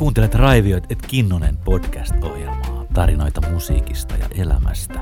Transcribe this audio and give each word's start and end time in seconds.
Kuuntelet 0.00 0.34
Raivioit 0.34 0.92
et 0.92 0.98
Kinnonen 1.06 1.56
podcast-ohjelmaa, 1.56 2.86
tarinoita 2.94 3.50
musiikista 3.50 4.16
ja 4.16 4.28
elämästä. 4.38 5.00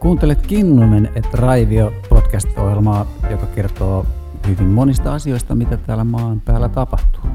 Kuuntelet 0.00 0.46
Kinnunen 0.46 1.12
et 1.14 1.34
Raivio 1.34 1.92
podcast-ohjelmaa, 2.08 3.06
joka 3.30 3.46
kertoo 3.46 4.06
hyvin 4.46 4.66
monista 4.66 5.14
asioista, 5.14 5.54
mitä 5.54 5.76
täällä 5.76 6.04
maan 6.04 6.40
päällä 6.40 6.68
tapahtuu. 6.68 7.30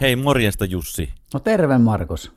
Hei, 0.00 0.16
morjesta 0.16 0.64
Jussi. 0.64 1.14
No 1.34 1.40
terve 1.40 1.78
Markus. 1.78 2.32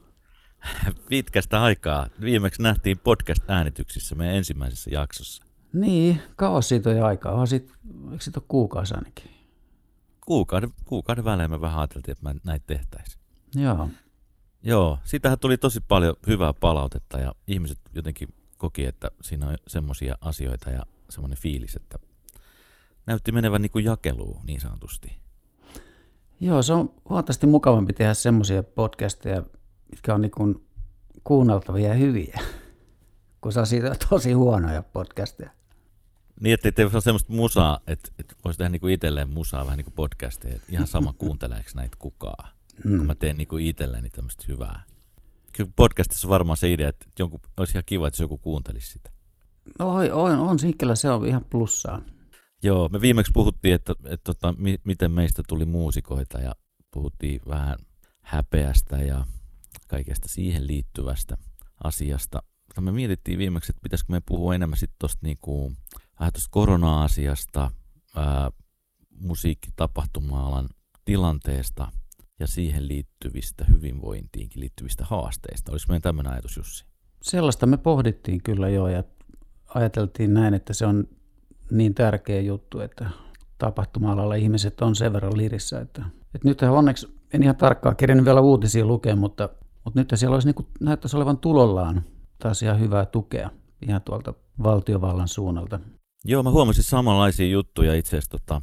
Pitkästä 1.09 1.63
aikaa. 1.63 2.07
Viimeksi 2.21 2.61
nähtiin 2.61 2.99
podcast-äänityksissä 2.99 4.15
meidän 4.15 4.35
ensimmäisessä 4.35 4.89
jaksossa. 4.93 5.43
Niin, 5.73 6.21
kauas 6.35 6.69
siitä 6.69 6.89
on 6.89 6.97
jo 6.97 7.05
aikaa. 7.05 7.33
On 7.33 7.47
sit, 7.47 7.71
eikö 8.11 8.23
siitä 8.23 8.39
ole 8.39 8.45
kuukausi 8.47 8.93
ainakin? 8.93 9.40
Kuukauden, 10.25 10.73
kuukauden 10.85 11.25
välein 11.25 11.51
me 11.51 11.61
vähän 11.61 11.79
ajateltiin, 11.79 12.11
että 12.11 12.29
mä 12.29 12.35
näitä 12.43 12.67
tehtäisiin. 12.67 13.21
Joo. 13.55 13.89
Joo, 14.63 14.99
siitähän 15.03 15.39
tuli 15.39 15.57
tosi 15.57 15.79
paljon 15.87 16.15
hyvää 16.27 16.53
palautetta 16.53 17.19
ja 17.19 17.35
ihmiset 17.47 17.79
jotenkin 17.93 18.33
koki, 18.57 18.85
että 18.85 19.11
siinä 19.21 19.47
on 19.47 19.57
semmoisia 19.67 20.15
asioita 20.21 20.69
ja 20.69 20.85
semmoinen 21.09 21.37
fiilis, 21.37 21.75
että 21.75 21.99
näytti 23.05 23.31
menevän 23.31 23.61
niin 23.61 23.71
kuin 23.71 23.85
jakeluun 23.85 24.45
niin 24.45 24.61
sanotusti. 24.61 25.21
Joo, 26.39 26.61
se 26.61 26.73
on 26.73 26.93
huomattavasti 27.09 27.47
mukavampi 27.47 27.93
tehdä 27.93 28.13
semmoisia 28.13 28.63
podcasteja, 28.63 29.43
mitkä 29.91 30.13
on 30.13 30.21
niin 30.21 30.31
kuin 30.31 30.67
kuunneltavia 31.23 31.87
ja 31.87 31.93
hyviä, 31.93 32.39
kun 33.41 33.53
saa 33.53 33.65
siitä 33.65 33.95
tosi 34.09 34.33
huonoja 34.33 34.83
podcasteja. 34.83 35.51
Niin, 36.41 36.53
että 36.53 36.81
ei 36.81 36.85
ole 36.85 37.01
semmoista 37.01 37.33
musaa, 37.33 37.79
että, 37.87 38.11
että 38.19 38.35
voisi 38.45 38.57
tehdä 38.57 38.69
niin 38.69 38.79
kuin 38.79 38.93
itselleen 38.93 39.29
musaa 39.29 39.65
vähän 39.65 39.77
niin 39.77 39.85
kuin 39.85 39.93
podcasteja, 39.93 40.55
että 40.55 40.71
ihan 40.71 40.87
sama 40.87 41.13
kuunteleeko 41.17 41.69
näitä 41.75 41.95
kukaan, 41.99 42.49
mm. 42.83 42.97
kun 42.97 43.07
mä 43.07 43.15
teen 43.15 43.37
niin 43.37 43.47
kuin 43.47 43.65
itselleni 43.65 44.09
tämmöistä 44.09 44.43
hyvää. 44.47 44.83
Kyllä 45.53 45.71
podcastissa 45.75 46.27
on 46.27 46.29
varmaan 46.29 46.57
se 46.57 46.73
idea, 46.73 46.89
että 46.89 47.05
jonkun, 47.19 47.39
olisi 47.57 47.73
ihan 47.73 47.83
kiva, 47.85 48.07
että 48.07 48.23
joku 48.23 48.37
kuuntelisi 48.37 48.87
sitä. 48.87 49.11
No, 49.79 49.95
on, 49.95 50.39
on 50.39 50.59
sinkellä 50.59 50.95
se 50.95 51.09
on 51.09 51.27
ihan 51.27 51.45
plussaa. 51.49 52.01
Joo, 52.63 52.89
me 52.89 53.01
viimeksi 53.01 53.31
puhuttiin, 53.31 53.73
että, 53.73 53.91
että, 53.91 54.09
että 54.13 54.23
tota, 54.23 54.53
mi, 54.57 54.79
miten 54.83 55.11
meistä 55.11 55.43
tuli 55.47 55.65
muusikoita 55.65 56.39
ja 56.39 56.55
puhuttiin 56.91 57.41
vähän 57.47 57.77
häpeästä 58.21 58.97
ja 58.97 59.25
kaikesta 59.87 60.27
siihen 60.27 60.67
liittyvästä 60.67 61.37
asiasta. 61.83 62.43
Mutta 62.67 62.81
me 62.81 62.91
mietittiin 62.91 63.37
viimeksi, 63.37 63.71
että 63.71 63.81
pitäisikö 63.83 64.11
me 64.11 64.21
puhua 64.25 64.55
enemmän 64.55 64.79
sitten 64.79 64.95
tuosta 64.99 65.19
niinku, 65.21 65.71
vähän 66.21 66.33
tuosta 66.33 66.49
korona-asiasta, 66.51 67.71
musiikkitapahtuma-alan 69.19 70.69
tilanteesta 71.05 71.87
ja 72.39 72.47
siihen 72.47 72.87
liittyvistä 72.87 73.65
hyvinvointiinkin 73.65 74.59
liittyvistä 74.59 75.05
haasteista. 75.05 75.71
Olisi 75.71 75.87
meidän 75.87 76.01
tämmöinen 76.01 76.33
ajatus, 76.33 76.57
Jussi? 76.57 76.85
Sellaista 77.21 77.65
me 77.65 77.77
pohdittiin 77.77 78.43
kyllä 78.43 78.69
jo 78.69 78.87
ja 78.87 79.03
ajateltiin 79.75 80.33
näin, 80.33 80.53
että 80.53 80.73
se 80.73 80.85
on 80.85 81.07
niin 81.71 81.95
tärkeä 81.95 82.41
juttu, 82.41 82.79
että 82.79 83.09
tapahtuma-alalla 83.57 84.35
ihmiset 84.35 84.81
on 84.81 84.95
sen 84.95 85.13
verran 85.13 85.37
lirissä, 85.37 85.79
että, 85.81 86.05
että 86.35 86.47
nyt 86.47 86.61
onneksi 86.61 87.21
en 87.33 87.43
ihan 87.43 87.55
tarkkaan 87.55 87.95
kerennyt 87.95 88.25
vielä 88.25 88.41
uutisia 88.41 88.85
lukea, 88.85 89.15
mutta, 89.15 89.49
mutta 89.85 89.99
nyt 89.99 90.13
siellä 90.15 90.33
olisi 90.33 90.47
niin 90.47 90.55
kuin, 90.55 90.67
näyttäisi 90.79 91.17
olevan 91.17 91.37
tulollaan 91.37 92.03
taas 92.39 92.63
ihan 92.63 92.79
hyvää 92.79 93.05
tukea 93.05 93.49
ihan 93.87 94.01
tuolta 94.01 94.33
valtiovallan 94.63 95.27
suunnalta. 95.27 95.79
Joo, 96.25 96.43
mä 96.43 96.51
huomasin 96.51 96.83
samanlaisia 96.83 97.47
juttuja 97.47 97.95
itse 97.95 98.09
asiassa. 98.09 98.31
Tota, 98.31 98.61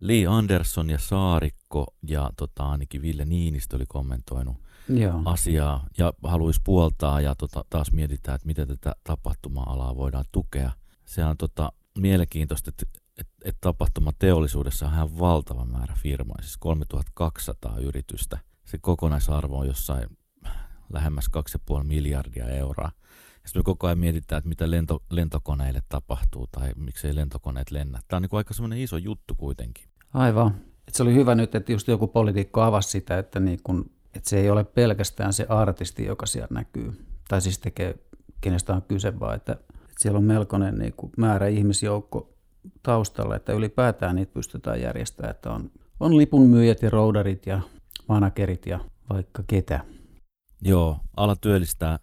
Lee 0.00 0.26
Anderson 0.26 0.90
ja 0.90 0.98
Saarikko 0.98 1.86
ja 2.08 2.30
tota, 2.36 2.70
ainakin 2.70 3.02
Ville 3.02 3.24
Niinistö 3.24 3.76
oli 3.76 3.84
kommentoinut 3.88 4.56
Joo. 4.88 5.22
asiaa 5.24 5.86
ja 5.98 6.12
haluaisi 6.22 6.60
puoltaa 6.64 7.20
ja 7.20 7.34
tota, 7.34 7.64
taas 7.70 7.92
mietitään, 7.92 8.34
että 8.34 8.46
miten 8.46 8.68
tätä 8.68 8.94
tapahtuma-alaa 9.04 9.96
voidaan 9.96 10.24
tukea. 10.32 10.72
Se 11.04 11.24
on 11.24 11.36
tota, 11.36 11.72
mielenkiintoista, 11.98 12.70
että, 12.70 13.00
että, 13.18 13.32
että 13.44 13.58
tapahtumateollisuudessa 13.60 14.86
on 14.86 14.92
ihan 14.92 15.18
valtava 15.18 15.64
määrä 15.64 15.94
firmoja, 16.02 16.42
siis 16.42 16.56
3200 16.56 17.78
yritystä. 17.78 18.38
Se 18.64 18.78
kokonaisarvo 18.78 19.58
on 19.58 19.66
jossain 19.66 20.06
lähemmäs 20.92 21.30
2,5 21.78 21.84
miljardia 21.84 22.48
euroa. 22.48 22.90
Sitten 23.46 23.60
me 23.60 23.64
koko 23.64 23.86
ajan 23.86 23.98
mietitään, 23.98 24.38
että 24.38 24.48
mitä 24.48 24.70
lento, 24.70 25.02
lentokoneille 25.10 25.80
tapahtuu 25.88 26.46
tai 26.46 26.70
miksei 26.76 27.14
lentokoneet 27.14 27.70
lennä. 27.70 28.00
Tämä 28.08 28.18
on 28.18 28.22
niin 28.22 28.36
aika 28.38 28.54
semmoinen 28.54 28.78
iso 28.78 28.96
juttu 28.96 29.34
kuitenkin. 29.34 29.84
Aivan. 30.14 30.54
Et 30.88 30.94
se 30.94 31.02
oli 31.02 31.14
hyvä 31.14 31.34
nyt, 31.34 31.54
että 31.54 31.72
just 31.72 31.88
joku 31.88 32.06
poliitikko 32.06 32.62
avasi 32.62 32.90
sitä, 32.90 33.18
että, 33.18 33.40
niin 33.40 33.58
kun, 33.64 33.90
että 34.14 34.30
se 34.30 34.40
ei 34.40 34.50
ole 34.50 34.64
pelkästään 34.64 35.32
se 35.32 35.46
artisti, 35.48 36.04
joka 36.04 36.26
siellä 36.26 36.48
näkyy. 36.50 37.06
Tai 37.28 37.40
siis 37.40 37.58
tekee, 37.58 37.94
kenestä 38.40 38.74
on 38.74 38.82
kyse, 38.82 39.20
vaan 39.20 39.36
että, 39.36 39.52
että 39.52 39.94
siellä 39.98 40.18
on 40.18 40.24
melkoinen 40.24 40.78
niin 40.78 40.92
kuin 40.96 41.12
määrä 41.16 41.46
ihmisjoukko 41.46 42.34
taustalla, 42.82 43.36
että 43.36 43.52
ylipäätään 43.52 44.16
niitä 44.16 44.32
pystytään 44.34 44.80
järjestämään, 44.80 45.30
että 45.30 45.50
on, 45.50 45.70
on 46.00 46.16
lipunmyyjät 46.16 46.82
ja 46.82 46.90
roudarit 46.90 47.46
ja 47.46 47.60
managerit 48.08 48.66
ja 48.66 48.80
vaikka 49.10 49.44
ketä. 49.46 49.80
Joo, 50.62 50.98
ala 51.16 51.36
työllistää 51.36 51.98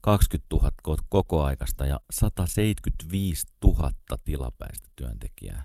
20 0.00 0.56
000 0.56 0.96
koko 1.08 1.44
aikasta 1.44 1.86
ja 1.86 2.00
175 2.10 3.46
000 3.64 3.92
tilapäistä 4.24 4.88
työntekijää, 4.96 5.64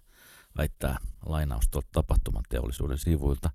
väittää 0.57 0.97
lainaus 1.25 1.69
tuolta 1.71 1.87
tapahtumateollisuuden 1.91 2.97
sivuilta. 2.97 3.49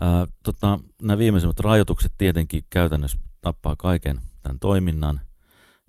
Ää, 0.00 0.26
tota, 0.42 0.78
nämä 1.02 1.18
viimeisimmät 1.18 1.60
rajoitukset 1.60 2.12
tietenkin 2.18 2.64
käytännössä 2.70 3.18
tappaa 3.40 3.76
kaiken 3.76 4.20
tämän 4.42 4.58
toiminnan 4.58 5.20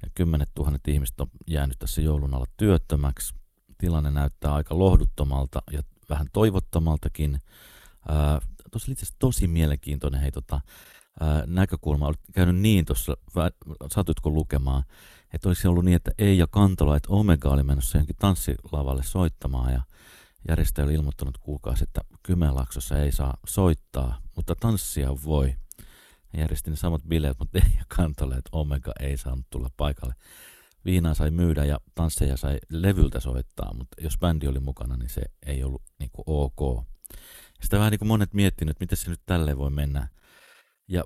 ja 0.02 0.10
kymmenet 0.16 0.50
tuhannet 0.56 0.88
ihmiset 0.88 1.22
on 1.22 1.28
jäänyt 1.48 1.80
tässä 1.80 2.02
joulun 2.02 2.34
alla 2.34 2.46
työttömäksi. 2.58 3.36
Tilanne 3.78 4.12
näyttää 4.12 4.54
aika 4.54 4.80
lohduttomalta 4.80 5.62
ja 5.72 5.84
vähän 6.10 6.28
toivottomaltakin. 6.34 7.42
Tuossa 8.72 8.90
oli 8.90 8.94
itse 8.94 9.06
asiassa 9.06 9.20
tosi 9.20 9.48
mielenkiintoinen 9.48 10.22
hei, 10.22 10.32
tota, 10.32 10.62
ää, 11.20 11.44
näkökulma 11.46 12.08
oli 12.08 12.16
käynyt 12.34 12.56
niin 12.56 12.86
tuossa, 12.86 13.18
satutko 13.94 14.30
lukemaan, 14.30 14.84
että 15.34 15.50
olisi 15.50 15.68
ollut 15.68 15.86
niin, 15.86 15.96
että 15.96 16.12
ei 16.18 16.38
ja 16.38 16.48
Kantola, 16.48 16.98
että 16.98 17.10
Omega 17.10 17.50
oli 17.50 17.64
menossa 17.64 17.98
johonkin 17.98 18.16
tanssilavalle 18.20 19.04
soittamaan 19.04 19.74
ja 19.74 19.82
järjestäjä 20.48 20.86
oli 20.86 20.94
ilmoittanut 20.94 21.38
kuukausi, 21.38 21.84
että 21.84 22.02
Kymenlaaksossa 22.24 22.98
ei 22.98 23.12
saa 23.12 23.38
soittaa, 23.48 24.22
mutta 24.36 24.56
tanssia 24.56 25.10
voi. 25.26 25.56
Hän 26.38 26.50
ne 26.68 26.76
samat 26.76 27.02
bileet, 27.08 27.40
mutta 27.40 27.58
ei 27.58 27.72
ja 27.78 27.84
Kantola, 27.88 28.38
että 28.38 28.50
Omega 28.52 28.92
ei 29.00 29.18
saanut 29.18 29.46
tulla 29.50 29.70
paikalle. 29.78 30.14
Viinaa 30.86 31.14
sai 31.14 31.32
myydä 31.32 31.66
ja 31.66 31.80
tansseja 31.96 32.38
sai 32.38 32.58
levyltä 32.70 33.20
soittaa, 33.20 33.74
mutta 33.74 34.02
jos 34.02 34.18
bändi 34.18 34.48
oli 34.48 34.60
mukana, 34.60 34.98
niin 34.98 35.10
se 35.10 35.22
ei 35.46 35.64
ollut 35.64 35.82
niin 36.00 36.10
kuin 36.14 36.24
ok. 36.28 36.86
Sitä 37.64 37.78
vähän 37.78 37.92
niin 37.92 38.00
kuin 38.00 38.08
monet 38.08 38.34
miettinyt, 38.34 38.72
että 38.72 38.84
miten 38.84 38.98
se 38.98 39.10
nyt 39.10 39.22
tälleen 39.26 39.58
voi 39.58 39.70
mennä 39.70 40.08
ja 40.88 41.04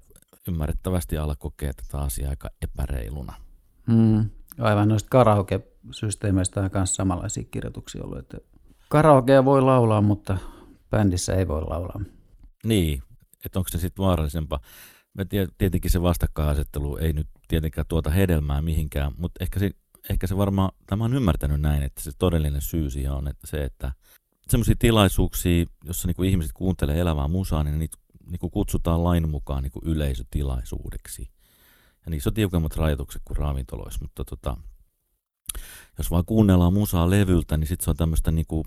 ymmärrettävästi 0.47 1.18
ala 1.18 1.36
kokee 1.36 1.74
tätä 1.74 1.97
asiaa 2.03 2.30
aika 2.30 2.50
epäreiluna. 2.62 3.34
Mm, 3.88 4.30
aivan 4.59 4.88
noista 4.88 5.09
karaoke-systeemeistä 5.09 6.62
on 6.62 6.69
myös 6.74 6.96
samanlaisia 6.96 7.44
kirjoituksia 7.44 8.03
ollut, 8.03 8.20
että 8.20 8.38
karaokea 8.90 9.46
voi 9.46 9.62
laulaa, 9.62 10.02
mutta 10.02 10.38
bändissä 10.90 11.36
ei 11.36 11.47
voi 11.47 11.62
laulaa. 11.62 12.02
Niin, 12.66 13.03
että 13.46 13.59
onko 13.59 13.70
se 13.70 13.78
sitten 13.78 14.06
vaarallisempaa. 14.06 14.59
Mä 15.14 15.25
tietenkin 15.58 15.91
se 15.91 16.02
vastakkainasettelu 16.02 16.97
ei 16.97 17.14
nyt 17.14 17.28
tietenkään 17.47 17.88
tuota 17.88 18.09
hedelmää 18.09 18.62
mihinkään, 18.62 19.12
mutta 19.18 19.44
ehkä 19.44 19.59
se, 19.59 19.72
ehkä 20.09 20.28
se 20.28 20.38
varmaan, 20.38 20.72
tämä 20.88 21.03
on 21.03 21.14
ymmärtänyt 21.14 21.62
näin, 21.62 21.84
että 21.84 22.02
se 22.02 22.12
todellinen 22.18 22.62
syy 22.62 22.90
siihen 22.90 23.12
on 23.12 23.28
että 23.28 23.47
se, 23.47 23.64
että 23.64 23.91
semmoisia 24.47 24.75
tilaisuuksia, 24.80 25.66
jossa 25.84 26.08
niinku 26.08 26.24
ihmiset 26.24 26.53
kuuntelee 26.53 27.00
elävää 27.00 27.28
musaa, 27.28 27.64
niin 27.64 27.79
niitä 27.79 27.97
niin 28.32 28.40
kuin 28.40 28.52
kutsutaan 28.52 29.04
lain 29.04 29.30
mukaan 29.30 29.64
niin 29.64 29.72
kuin 29.72 29.86
yleisötilaisuudeksi. 29.86 31.32
Ja 32.06 32.10
niissä 32.10 32.30
on 32.30 32.34
tiukemmat 32.34 32.76
rajoitukset 32.76 33.22
kuin 33.26 33.38
ravintoloissa, 33.38 34.00
mutta 34.02 34.26
tota, 34.26 34.58
jos 35.98 36.12
vaan 36.12 36.26
kuunnellaan 36.26 36.74
musaa 36.74 37.10
levyltä, 37.10 37.58
niin 37.58 37.68
sitten 37.68 37.84
se 37.84 37.90
on 37.90 37.98
tämmöistä 37.98 38.32
niin 38.32 38.48
kuin 38.48 38.64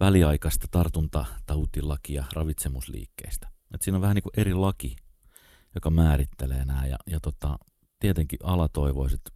väliaikaista 0.00 0.66
tartuntatautilakia 0.70 2.24
ravitsemusliikkeistä. 2.32 3.48
Et 3.74 3.82
siinä 3.82 3.96
on 3.96 4.02
vähän 4.02 4.14
niin 4.14 4.22
kuin 4.22 4.32
eri 4.36 4.54
laki, 4.54 4.96
joka 5.74 5.90
määrittelee 5.90 6.64
nämä, 6.64 6.86
ja, 6.86 6.96
ja 7.06 7.20
tota, 7.20 7.58
tietenkin 7.98 8.38
ala 8.42 8.68
toivoisi, 8.68 9.14
että 9.14 9.30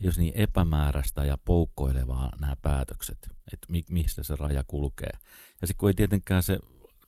jos 0.00 0.18
niin 0.18 0.32
epämääräistä 0.36 1.24
ja 1.24 1.38
poukkoilevaa 1.44 2.32
nämä 2.40 2.56
päätökset, 2.62 3.18
että 3.52 3.66
mi, 3.68 3.84
mistä 3.90 4.22
se 4.22 4.36
raja 4.36 4.64
kulkee. 4.66 5.10
Ja 5.60 5.66
sitten 5.66 5.78
kun 5.80 5.88
ei 5.88 5.94
tietenkään 5.94 6.42
se 6.42 6.58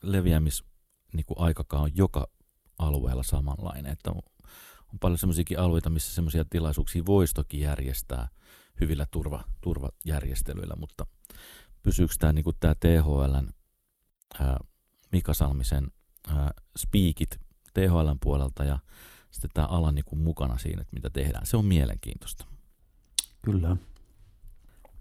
leviämis 0.02 0.64
niin 1.12 1.26
kuin 1.26 1.38
aikakaan 1.38 1.82
on 1.82 1.96
joka 1.96 2.28
alueella 2.78 3.22
samanlainen. 3.22 3.92
Että 3.92 4.10
on, 4.10 4.22
on 4.92 4.98
paljon 5.00 5.18
semmoisiakin 5.18 5.58
alueita, 5.58 5.90
missä 5.90 6.14
semmoisia 6.14 6.44
tilaisuuksia 6.44 7.06
voisi 7.06 7.34
toki 7.34 7.60
järjestää 7.60 8.28
hyvillä 8.80 9.06
turva, 9.10 9.44
turvajärjestelyillä, 9.60 10.74
mutta 10.76 11.06
pysyykö 11.82 12.14
tämä, 12.18 12.32
niin 12.32 12.44
tämä 12.60 12.74
THLn 12.74 13.48
ää, 14.40 14.56
Mika 15.12 15.34
Salmisen 15.34 15.92
ää, 16.28 16.50
speakit 16.78 17.40
THLn 17.74 18.16
puolelta 18.20 18.64
ja 18.64 18.78
sitten 19.30 19.50
tämä 19.54 19.66
ala 19.66 19.92
niin 19.92 20.04
kuin 20.04 20.22
mukana 20.22 20.58
siinä, 20.58 20.80
että 20.80 20.94
mitä 20.94 21.10
tehdään. 21.10 21.46
Se 21.46 21.56
on 21.56 21.64
mielenkiintoista. 21.64 22.44
Kyllä. 23.42 23.76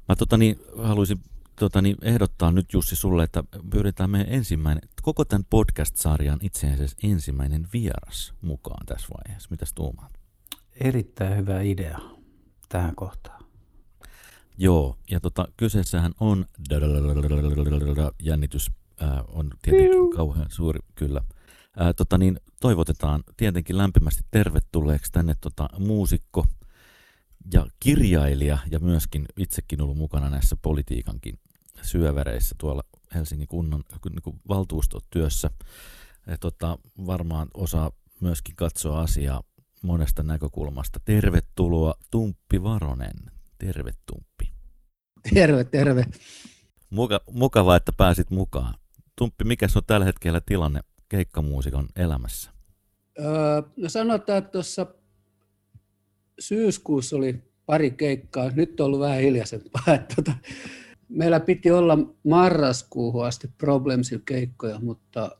Mä 0.09 0.15
tota 0.15 0.37
niin, 0.37 0.59
haluaisin 0.83 1.21
tota 1.59 1.81
niin, 1.81 1.97
ehdottaa 2.01 2.51
nyt 2.51 2.73
Jussi 2.73 2.95
sulle, 2.95 3.23
että 3.23 3.43
pyydetään 3.69 4.09
meidän 4.09 4.33
ensimmäinen, 4.33 4.89
koko 5.01 5.25
tämän 5.25 5.45
podcast-sarjan 5.49 6.39
itse 6.41 6.67
asiassa 6.67 6.97
ensimmäinen 7.03 7.67
vieras 7.73 8.33
mukaan 8.41 8.85
tässä 8.85 9.07
vaiheessa. 9.17 9.47
Mitäs 9.51 9.73
tuumaat? 9.73 10.11
Erittäin 10.81 11.37
hyvä 11.37 11.61
idea 11.61 11.99
tähän 12.69 12.95
kohtaan. 12.95 13.43
Joo, 14.57 14.97
ja 15.11 15.19
tota, 15.19 15.47
kyseessähän 15.57 16.11
on 16.19 16.45
jännitys 18.19 18.71
ää, 18.99 19.23
on 19.27 19.49
tietenkin 19.61 20.15
kauhean 20.15 20.47
suuri, 20.49 20.79
kyllä. 20.95 21.21
Ää, 21.77 21.93
tota 21.93 22.17
niin, 22.17 22.39
toivotetaan 22.61 23.23
tietenkin 23.37 23.77
lämpimästi 23.77 24.23
tervetulleeksi 24.31 25.11
tänne 25.11 25.35
tota, 25.41 25.69
muusikko 25.79 26.45
ja 27.53 27.65
kirjailija 27.79 28.57
ja 28.71 28.79
myöskin 28.79 29.25
itsekin 29.37 29.81
ollut 29.81 29.97
mukana 29.97 30.29
näissä 30.29 30.55
politiikankin 30.61 31.39
syövereissä 31.81 32.55
tuolla 32.57 32.83
Helsingin 33.15 33.47
kunnan 33.47 33.83
niin 34.09 34.39
valtuustotyössä. 34.47 35.49
Ja 36.27 36.37
tota, 36.37 36.77
varmaan 37.05 37.47
osaa 37.53 37.91
myöskin 38.21 38.55
katsoa 38.55 39.01
asiaa 39.01 39.43
monesta 39.81 40.23
näkökulmasta. 40.23 40.99
Tervetuloa 41.05 41.93
Tumppi 42.11 42.63
Varonen. 42.63 43.15
Terve 43.57 43.91
Tumppi. 44.05 44.51
Terve, 45.33 45.63
terve. 45.63 46.05
Muka, 46.89 47.21
mukavaa, 47.31 47.75
että 47.75 47.91
pääsit 47.97 48.29
mukaan. 48.29 48.73
Tumppi, 49.15 49.43
mikä 49.43 49.67
on 49.75 49.81
tällä 49.87 50.05
hetkellä 50.05 50.41
tilanne 50.45 50.79
keikkamuusikon 51.09 51.87
elämässä? 51.95 52.51
Öö, 53.19 53.61
no 53.77 53.89
sanotaan, 53.89 54.37
että 54.37 54.51
tuossa 54.51 54.87
syyskuussa 56.39 57.15
oli 57.15 57.43
pari 57.65 57.91
keikkaa. 57.91 58.49
Nyt 58.49 58.79
on 58.79 58.85
ollut 58.85 58.99
vähän 58.99 59.19
hiljaisempaa. 59.19 59.83
Että 59.95 60.15
tota, 60.15 60.31
meillä 61.09 61.39
piti 61.39 61.71
olla 61.71 61.97
marraskuuhun 62.23 63.25
asti 63.25 63.49
Problemsil 63.57 64.19
keikkoja, 64.25 64.79
mutta 64.79 65.31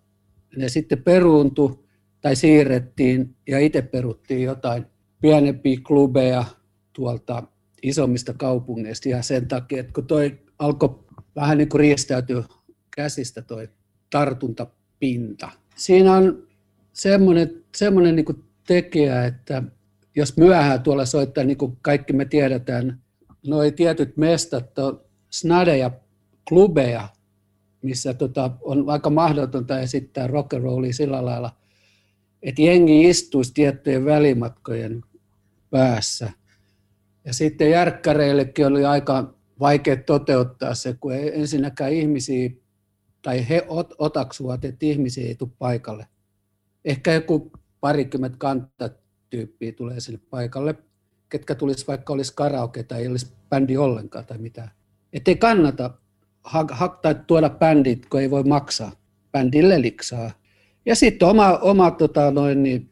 ne 0.56 0.70
sitten 0.70 1.04
peruuntu 1.04 1.88
tai 2.22 2.36
siirrettiin 2.36 3.36
ja 3.48 3.60
itse 3.60 3.82
peruttiin 3.82 4.44
jotain 4.44 4.86
pienempiä 5.22 5.80
klubeja 5.88 6.46
tuolta 6.94 7.44
isommista 7.84 8.34
kaupungeista 8.34 9.10
ihan 9.10 9.24
sen 9.24 9.48
takia, 9.48 9.80
että 9.80 9.94
kun 9.94 10.08
toi 10.08 10.40
alkoi 10.60 11.00
vähän 11.36 11.58
niin 11.58 11.70
kuin 11.70 11.80
riistäytyä 11.80 12.44
käsistä 12.96 13.42
toi 13.42 13.70
tartuntapinta. 14.10 15.50
Siinä 15.76 16.14
on 16.14 16.48
semmoinen, 16.94 17.64
semmoinen 17.76 18.16
niin 18.16 18.26
kuin 18.26 18.44
tekijä, 18.68 19.26
että 19.26 19.64
jos 20.16 20.38
myöhään 20.38 20.82
tuolla 20.82 21.06
soittaa, 21.06 21.44
niin 21.44 21.58
kuin 21.58 21.78
kaikki 21.82 22.14
me 22.14 22.26
tiedetään, 22.26 23.02
nuo 23.48 23.72
tietyt 23.72 24.18
mestat 24.18 24.80
on 24.80 25.07
snadeja, 25.30 25.92
klubeja, 26.48 27.10
missä 27.82 28.14
tota, 28.14 28.52
on 28.62 28.90
aika 28.90 29.10
mahdotonta 29.10 29.80
esittää 29.80 30.28
rock'n'rollia 30.28 30.94
sillä 30.94 31.26
lailla, 31.26 31.56
että 32.42 32.62
jengi 32.62 33.10
istuisi 33.10 33.54
tiettyjen 33.54 34.06
välimatkojen 34.06 35.04
päässä. 35.70 36.32
Ja 37.26 37.34
sitten 37.34 37.72
järkkäreillekin 37.72 38.68
oli 38.68 38.86
aika 38.86 39.34
vaikea 39.60 39.98
toteuttaa 39.98 40.76
se, 40.76 40.98
kun 41.00 41.14
ei 41.14 41.40
ensinnäkään 41.40 41.94
ihmisiä, 41.94 42.50
tai 43.22 43.50
he 43.50 43.66
otaksuvat, 43.98 44.66
että 44.66 44.86
ihmisiä 44.86 45.28
ei 45.28 45.36
tule 45.36 45.50
paikalle. 45.60 46.08
Ehkä 46.86 47.14
joku 47.14 47.52
parikymmentä 47.80 48.38
kantatyyppiä 48.38 49.72
tulee 49.72 50.00
sinne 50.00 50.20
paikalle, 50.30 50.76
ketkä 51.30 51.56
tulisi 51.56 51.88
vaikka 51.88 52.14
olisi 52.14 52.34
karaoke 52.36 52.84
tai 52.84 53.02
ei 53.02 53.08
olisi 53.08 53.34
bändi 53.50 53.78
ollenkaan 53.78 54.26
tai 54.26 54.38
mitään. 54.38 54.72
Että 55.14 55.32
ei 55.32 55.36
kannata 55.36 55.94
ha- 56.44 57.00
tai 57.02 57.16
tuoda 57.28 57.50
bändit, 57.50 58.06
kun 58.06 58.22
ei 58.22 58.32
voi 58.32 58.44
maksaa. 58.44 58.92
Bändille 59.32 59.82
liksaa. 59.82 60.32
Ja 60.86 60.96
sitten 60.96 61.28
oma, 61.28 61.58
oma 61.58 61.92
tota 61.92 62.32
noin, 62.32 62.64
niin 62.64 62.90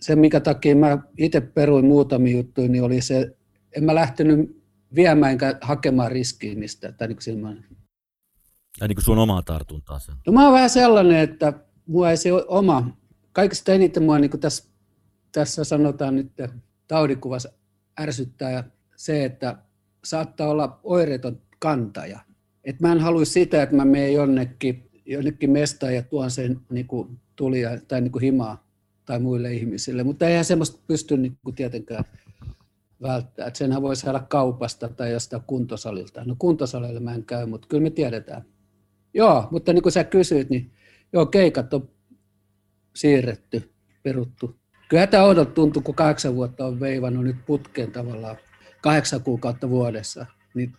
se, 0.00 0.16
mikä 0.16 0.40
takia 0.40 0.76
mä 0.76 0.98
itse 1.18 1.40
peruin 1.40 1.86
muutamia 1.86 2.36
juttuja, 2.36 2.68
niin 2.68 2.82
oli 2.82 3.00
se, 3.00 3.36
en 3.76 3.84
mä 3.84 3.94
lähtenyt 3.94 4.62
viemään 4.94 5.32
enkä 5.32 5.58
hakemaan 5.60 6.12
riskiä 6.12 6.54
mistä. 6.54 6.92
Tai 6.92 7.08
niin 7.08 7.18
kuin 7.24 7.64
ja 8.80 8.88
niin 8.88 8.96
kuin 8.96 9.04
sun 9.04 9.18
omaa 9.18 9.42
tartuntaa 9.42 9.98
sen. 9.98 10.14
No 10.26 10.32
mä 10.32 10.44
oon 10.44 10.52
vähän 10.52 10.70
sellainen, 10.70 11.16
että 11.16 11.52
mua 11.86 12.10
ei 12.10 12.16
se 12.16 12.30
oma, 12.32 12.96
kaikista 13.32 13.72
eniten 13.72 14.02
mua 14.02 14.18
niin 14.18 14.30
kuin 14.30 14.40
tässä, 14.40 14.64
tässä 15.32 15.64
sanotaan 15.64 16.14
nyt 16.14 16.32
taudikuvassa 16.88 17.48
ärsyttää 18.00 18.70
se, 18.96 19.24
että 19.24 19.58
saattaa 20.08 20.48
olla 20.48 20.80
oireeton 20.82 21.40
kantaja. 21.58 22.20
Et 22.64 22.80
mä 22.80 22.92
en 22.92 23.00
halua 23.00 23.24
sitä, 23.24 23.62
että 23.62 23.76
mä 23.76 23.84
menen 23.84 24.14
jonnekin, 24.14 24.90
jonnekin 25.06 25.50
mestaan 25.50 25.94
ja 25.94 26.02
tuon 26.02 26.30
sen 26.30 26.60
niin 26.70 26.86
kuin 26.86 27.18
tulia 27.36 27.70
tai 27.88 28.00
niin 28.00 28.12
kuin 28.12 28.22
himaa 28.22 28.66
tai 29.04 29.18
muille 29.18 29.52
ihmisille, 29.52 30.04
mutta 30.04 30.28
eihän 30.28 30.44
semmoista 30.44 30.80
pysty 30.86 31.16
niin 31.16 31.38
kuin 31.44 31.54
tietenkään 31.54 32.04
välttää. 33.02 33.46
Et 33.46 33.56
senhän 33.56 33.82
voi 33.82 33.96
saada 33.96 34.20
kaupasta 34.20 34.88
tai 34.88 35.12
jostain 35.12 35.42
kuntosalilta. 35.46 36.24
No 36.24 36.36
kuntosalille 36.38 37.00
mä 37.00 37.14
en 37.14 37.24
käy, 37.24 37.46
mutta 37.46 37.68
kyllä 37.68 37.82
me 37.82 37.90
tiedetään. 37.90 38.44
Joo, 39.14 39.48
mutta 39.50 39.72
niin 39.72 39.82
kuin 39.82 39.92
sä 39.92 40.04
kysyit, 40.04 40.50
niin 40.50 40.70
joo, 41.12 41.26
keikat 41.26 41.74
on 41.74 41.88
siirretty, 42.96 43.72
peruttu. 44.02 44.56
Kyllä 44.88 45.06
tämä 45.06 45.24
odot 45.24 45.54
tuntuu, 45.54 45.82
kun 45.82 45.94
kahdeksan 45.94 46.34
vuotta 46.34 46.66
on 46.66 46.80
veivannut 46.80 47.24
nyt 47.24 47.36
putkeen 47.46 47.92
tavallaan 47.92 48.36
kahdeksan 48.82 49.22
kuukautta 49.22 49.70
vuodessa, 49.70 50.26
niin 50.54 50.72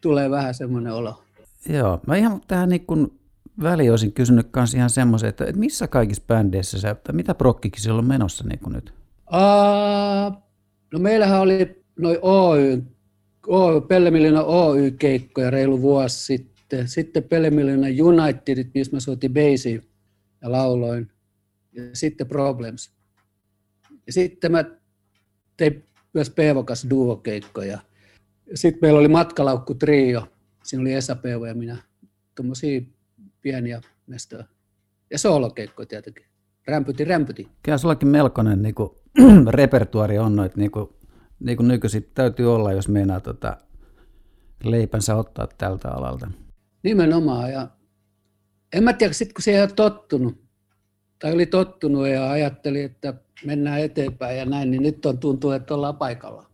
tulee 0.00 0.30
vähän 0.30 0.54
semmoinen 0.54 0.92
olo. 0.92 1.22
Joo, 1.68 2.00
mä 2.06 2.16
ihan 2.16 2.40
tähän 2.48 2.68
niin 2.68 2.86
kun 2.86 3.18
väliin 3.62 3.90
olisin 3.90 4.12
kysynyt 4.12 4.48
myös 4.56 4.74
ihan 4.74 4.90
semmoisen, 4.90 5.28
että, 5.28 5.44
että 5.44 5.58
missä 5.58 5.88
kaikissa 5.88 6.22
bändeissä 6.26 6.80
sä, 6.80 6.90
että 6.90 7.12
mitä 7.12 7.34
prokkikin 7.34 7.82
siellä 7.82 7.98
on 7.98 8.06
menossa 8.06 8.44
niin 8.48 8.72
nyt? 8.72 8.94
Uh, 9.32 10.42
no 10.92 10.98
meillähän 10.98 11.40
oli 11.40 11.84
noin 11.98 12.18
Oy, 12.22 12.82
Oy 13.46 13.80
Pellemillinen 13.80 14.44
Oy-keikkoja 14.44 15.50
reilu 15.50 15.82
vuosi 15.82 16.24
sitten. 16.24 16.88
Sitten 16.88 17.22
Pellemillinen 17.22 18.02
United, 18.02 18.70
missä 18.74 18.96
mä 18.96 19.00
soitin 19.00 19.34
basia 19.34 19.80
ja 20.42 20.52
lauloin. 20.52 21.10
Ja 21.72 21.82
sitten 21.92 22.26
Problems. 22.26 22.90
Ja 24.06 24.12
sitten 24.12 24.52
mä 24.52 24.64
tein 25.56 25.84
myös 26.14 26.30
Peevokas 26.30 26.86
duokeikkoja. 26.90 27.78
Sitten 28.54 28.78
meillä 28.82 29.00
oli 29.00 29.08
matkalaukku 29.08 29.74
trio. 29.74 30.28
Siinä 30.64 30.80
oli 30.80 30.92
Esa 30.92 31.16
Peevo 31.16 31.46
ja 31.46 31.54
minä. 31.54 31.76
Tuommoisia 32.34 32.80
pieniä 33.40 33.80
mestoja. 34.06 34.44
Ja 35.10 35.18
soolokeikkoja 35.18 35.86
tietenkin. 35.86 36.24
Rämpyti, 36.66 37.04
rämpyti. 37.04 37.48
Kyllä 37.62 37.78
sullakin 37.78 38.08
melkoinen 38.08 38.62
niin 38.62 38.74
kuin, 38.74 38.90
repertuari 39.48 40.18
on 40.18 40.36
noita 40.36 40.58
niin 40.58 40.70
kuin, 40.70 40.88
niin 41.40 41.56
kuin 41.56 41.68
nykyisin 41.68 42.10
täytyy 42.14 42.54
olla, 42.54 42.72
jos 42.72 42.88
meinaa 42.88 43.20
tota, 43.20 43.56
leipänsä 44.64 45.16
ottaa 45.16 45.48
tältä 45.58 45.90
alalta. 45.90 46.30
Nimenomaan. 46.82 47.52
Ja 47.52 47.68
en 48.72 48.84
mä 48.84 48.92
tiedä, 48.92 49.12
sit 49.12 49.32
kun 49.32 49.42
se 49.42 49.50
ei 49.50 49.60
ole 49.60 49.70
tottunut, 49.76 50.43
tai 51.18 51.32
oli 51.32 51.46
tottunut 51.46 52.08
ja 52.08 52.30
ajatteli, 52.30 52.82
että 52.82 53.14
mennään 53.44 53.80
eteenpäin 53.80 54.38
ja 54.38 54.44
näin, 54.44 54.70
niin 54.70 54.82
nyt 54.82 55.06
on 55.06 55.18
tuntuu, 55.18 55.50
että 55.50 55.74
ollaan 55.74 55.96
paikalla. 55.96 56.46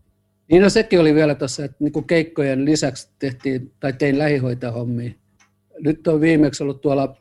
Niin 0.51 0.63
no 0.63 0.71
sekin 0.71 1.01
oli 1.01 1.15
vielä 1.15 1.35
tuossa, 1.35 1.65
että 1.65 1.77
niin 1.81 2.05
keikkojen 2.05 2.65
lisäksi 2.65 3.09
tehtiin, 3.19 3.73
tai 3.81 3.93
tein 3.93 4.19
lähihoitajahommia. 4.19 5.13
Nyt 5.79 6.07
on 6.07 6.21
viimeksi 6.21 6.63
ollut 6.63 6.81
tuolla 6.81 7.17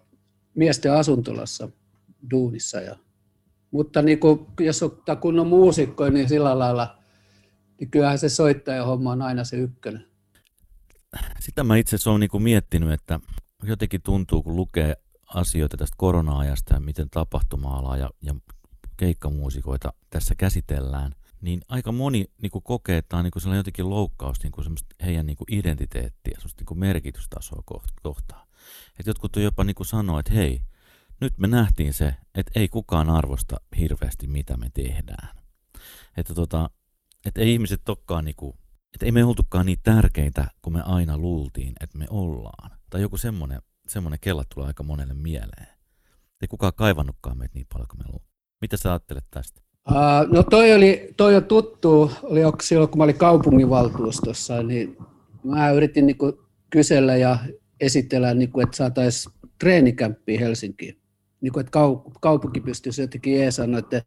miesten 0.56 0.94
asuntolassa 0.94 1.70
duunissa. 2.32 2.82
Ja, 2.82 2.96
mutta 3.72 4.02
niin 4.02 4.20
kuin, 4.20 4.46
jos 4.60 4.84
on 4.84 5.02
kunnon 5.22 5.48
muusikko, 5.48 6.10
niin 6.10 6.30
sillä 6.30 6.60
lailla, 6.60 6.98
niin 7.80 7.92
kyllähän 7.92 8.20
se 8.20 8.30
soittajahomma 8.30 9.12
on 9.12 9.22
aina 9.22 9.44
se 9.44 9.58
ykkönen. 9.58 10.06
Sitä 11.40 11.64
mä 11.64 11.78
itse 11.78 11.96
asiassa 11.96 12.10
olen 12.10 12.20
niin 12.20 12.44
miettinyt, 12.44 12.92
että 12.92 13.20
jotenkin 13.64 14.02
tuntuu, 14.02 14.44
kun 14.44 14.56
lukee 14.56 14.96
asioita 15.36 15.78
tästä 15.78 15.96
korona-ajasta 15.98 16.74
ja 16.74 16.80
miten 16.80 17.10
tapahtuma-alaa 17.10 17.98
ja, 17.98 18.10
ja 18.22 18.36
keikkamuusikoita 18.98 19.94
tässä 20.10 20.36
käsitellään, 20.36 21.16
niin 21.42 21.62
aika 21.68 21.92
moni 21.92 22.26
niin 22.42 22.52
kuin 22.52 22.64
kokee, 22.64 22.98
että 22.98 23.10
tämä 23.10 23.20
on 23.20 23.24
niin 23.24 23.32
kuin 23.44 23.56
jotenkin 23.56 23.90
loukkaus 23.90 24.44
niin 24.44 24.52
kuin 24.52 24.66
heidän 25.06 25.26
niin 25.26 25.38
kuin 25.38 25.54
identiteettiä, 25.54 26.34
semmoista 26.34 26.60
niin 26.60 26.66
kuin 26.66 26.80
merkitystasoa 26.80 27.64
kohtaan. 28.02 28.48
Että 29.00 29.10
jotkut 29.10 29.36
on 29.36 29.44
jopa 29.44 29.64
niin 29.64 29.76
kuin 29.76 29.88
sanoo, 29.88 30.20
että 30.20 30.34
hei, 30.34 30.62
nyt 31.22 31.38
me 31.38 31.48
nähtiin 31.48 31.94
se, 31.94 32.16
että 32.36 32.52
ei 32.56 32.68
kukaan 32.68 33.10
arvosta 33.10 33.56
hirveästi, 33.78 34.28
mitä 34.28 34.58
me 34.58 34.70
tehdään. 34.74 35.38
Että, 36.18 36.34
tota, 36.34 36.70
että 37.26 37.42
ei 37.42 37.54
ihmiset 37.54 37.90
olekaan 37.90 38.26
niin 38.26 38.36
kuin, 38.36 38.54
että 38.94 39.06
ei 39.06 39.12
me 39.12 39.24
oltukaan 39.24 39.66
niin 39.66 39.80
tärkeitä 39.84 40.48
kuin 40.62 40.74
me 40.74 40.82
aina 40.82 41.18
luultiin, 41.18 41.74
että 41.80 41.98
me 41.98 42.06
ollaan. 42.10 42.72
Tai 42.90 43.02
joku 43.02 43.18
semmoinen, 43.18 43.62
semmoinen 43.90 44.20
kella 44.22 44.44
tulee 44.54 44.68
aika 44.68 44.84
monelle 44.84 45.14
mieleen. 45.14 45.68
Ei 46.42 46.48
kukaan 46.48 46.74
kaivannutkaan 46.76 47.38
meitä 47.38 47.56
niin 47.56 47.68
paljon 47.74 47.88
kuin 47.88 48.00
me 48.00 48.04
luulimme. 48.08 48.30
Mitä 48.62 48.78
sä 48.78 48.90
ajattelet 48.90 49.24
tästä? 49.32 49.62
Uh, 49.90 50.34
no 50.34 50.44
toi, 50.44 50.74
oli, 50.74 51.14
toi 51.18 51.36
on 51.36 51.46
tuttu, 51.46 52.12
oli 52.24 52.40
silloin 52.62 52.90
kun 52.90 52.98
mä 52.98 53.04
olin 53.04 53.18
kaupunginvaltuustossa, 53.18 54.64
niin 54.64 54.98
mä 55.44 55.72
yritin 55.72 56.08
niin 56.08 56.18
kuin 56.18 56.34
kysellä 56.70 57.16
ja 57.16 57.38
esitellä, 57.80 58.34
niin 58.34 58.52
kuin, 58.52 58.64
että 58.64 58.78
saataisiin 58.78 59.36
treenikämppiä 59.60 60.40
Helsinkiin. 60.40 60.98
Niin 61.42 61.54
kuin, 61.54 61.62
että 61.62 61.80
kaupunki 62.22 62.62
pystyisi 62.62 63.02
jotenkin 63.02 63.36
jeesaa 63.36 63.68
noiden 63.68 64.02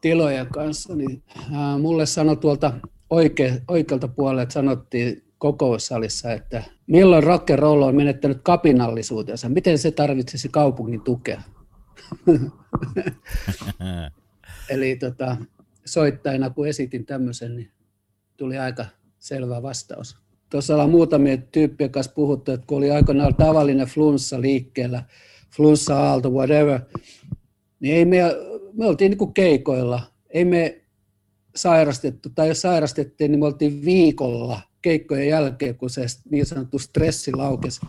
tilojen 0.00 0.46
kanssa. 0.46 0.94
Niin, 0.94 1.22
uh, 1.36 1.80
mulle 1.80 2.06
sanoi 2.06 2.36
tuolta 2.36 2.72
oike, 3.10 3.62
oikealta 3.68 4.08
puolelta, 4.08 4.52
sanottiin 4.52 5.31
kokoussalissa, 5.42 6.32
että 6.32 6.62
milloin 6.86 7.22
rock 7.22 7.50
and 7.50 7.58
roll 7.58 7.82
on 7.82 7.96
menettänyt 7.96 8.38
kapinallisuutensa, 8.42 9.48
miten 9.48 9.78
se 9.78 9.90
tarvitsisi 9.90 10.48
kaupungin 10.48 11.00
tukea. 11.00 11.42
Eli 14.70 14.96
tota, 14.96 15.36
soittajana 15.84 16.50
kun 16.50 16.68
esitin 16.68 17.06
tämmöisen, 17.06 17.56
niin 17.56 17.70
tuli 18.36 18.58
aika 18.58 18.86
selvä 19.18 19.62
vastaus. 19.62 20.16
Tuossa 20.50 20.74
ollaan 20.74 20.90
muutamia 20.90 21.36
tyyppien 21.36 21.90
kanssa 21.90 22.12
puhuttu, 22.12 22.52
että 22.52 22.66
kun 22.66 22.78
oli 22.78 22.90
aikoinaan 22.90 23.34
tavallinen 23.34 23.86
flunssa 23.86 24.40
liikkeellä, 24.40 25.04
flunssa-aalto, 25.56 26.30
whatever, 26.30 26.80
niin 27.80 27.94
ei 27.94 28.04
me, 28.04 28.22
me 28.72 28.86
oltiin 28.86 29.10
niin 29.10 29.18
kuin 29.18 29.34
keikoilla. 29.34 30.02
Ei 30.30 30.44
me 30.44 30.82
sairastettu, 31.56 32.30
tai 32.30 32.48
jos 32.48 32.60
sairastettiin, 32.60 33.30
niin 33.30 33.40
me 33.40 33.46
oltiin 33.46 33.84
viikolla 33.84 34.71
keikkojen 34.82 35.28
jälkeen, 35.28 35.76
kun 35.76 35.90
se 35.90 36.06
niin 36.30 36.46
sanottu 36.46 36.78
stressi 36.78 37.32
laukesi. 37.32 37.80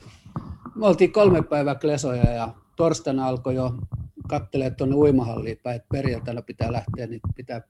Me 0.76 0.88
oltiin 0.88 1.12
kolme 1.12 1.42
päivää 1.42 1.76
klesoja 1.76 2.32
ja 2.32 2.54
torstaina 2.76 3.28
alkoi 3.28 3.56
jo 3.56 3.74
kattelee 4.28 4.70
tuonne 4.72 4.96
uimahalliin 4.96 5.60
päin, 5.64 5.76
että 5.76 5.88
perjantaina 5.92 6.42
pitää 6.42 6.72
lähteä, 6.72 7.08
niin 7.08 7.22
pitää 7.36 7.62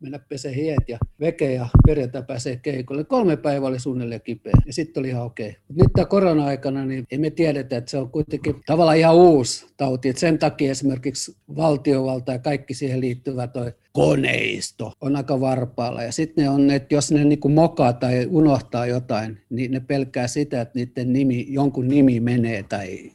mennä 0.00 0.18
pesee 0.18 0.54
hiet 0.54 0.88
ja 0.88 0.98
veke 1.20 1.52
ja 1.52 1.66
perjantai 1.86 2.22
pääsee 2.22 2.56
keikolle. 2.56 3.04
Kolme 3.04 3.36
päivää 3.36 3.68
oli 3.68 3.80
suunnilleen 3.80 4.20
kipeä 4.20 4.52
ja 4.66 4.72
sitten 4.72 5.00
oli 5.00 5.08
ihan 5.08 5.22
okei. 5.22 5.48
Okay. 5.48 5.60
Nyt 5.68 5.92
tämä 5.94 6.04
korona-aikana, 6.04 6.84
niin 6.84 7.04
ei 7.10 7.18
me 7.18 7.30
tiedetä, 7.30 7.76
että 7.76 7.90
se 7.90 7.98
on 7.98 8.10
kuitenkin 8.10 8.54
tavallaan 8.66 8.98
ihan 8.98 9.14
uusi 9.14 9.66
tauti. 9.76 10.08
Et 10.08 10.18
sen 10.18 10.38
takia 10.38 10.70
esimerkiksi 10.70 11.36
valtiovalta 11.56 12.32
ja 12.32 12.38
kaikki 12.38 12.74
siihen 12.74 13.00
liittyvä 13.00 13.46
toi 13.46 13.72
koneisto 13.92 14.92
on 15.00 15.16
aika 15.16 15.40
varpaalla. 15.40 16.02
Ja 16.02 16.12
sitten 16.12 16.44
ne 16.44 16.50
on, 16.50 16.70
että 16.70 16.94
jos 16.94 17.12
ne 17.12 17.24
niinku 17.24 17.48
mokaa 17.48 17.92
tai 17.92 18.26
unohtaa 18.30 18.86
jotain, 18.86 19.40
niin 19.50 19.70
ne 19.70 19.80
pelkää 19.80 20.26
sitä, 20.26 20.60
että 20.60 20.78
niiden 20.78 21.12
nimi, 21.12 21.46
jonkun 21.48 21.88
nimi 21.88 22.20
menee 22.20 22.62
tai 22.62 23.12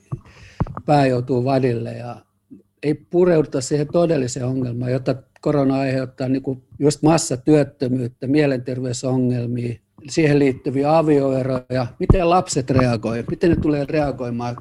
pää 0.86 1.08
joutuu 1.08 1.44
vadille 1.44 1.94
ja 1.94 2.26
ei 2.84 2.94
pureuduta 2.94 3.62
siihen 3.62 3.88
todelliseen 3.94 4.46
ongelmaan, 4.46 4.92
jota 4.92 5.16
korona 5.46 5.80
aiheuttaa 5.80 6.28
niin 6.28 6.42
kuin 6.42 6.64
just 6.80 7.02
massatyöttömyyttä, 7.02 8.28
mielenterveysongelmia, 8.28 9.80
siihen 10.10 10.40
liittyviä 10.40 10.98
avioeroja, 10.98 11.88
miten 12.00 12.30
lapset 12.30 12.70
reagoivat, 12.70 13.30
miten 13.30 13.50
ne 13.50 13.56
tulee 13.56 13.86
reagoimaan 13.90 14.56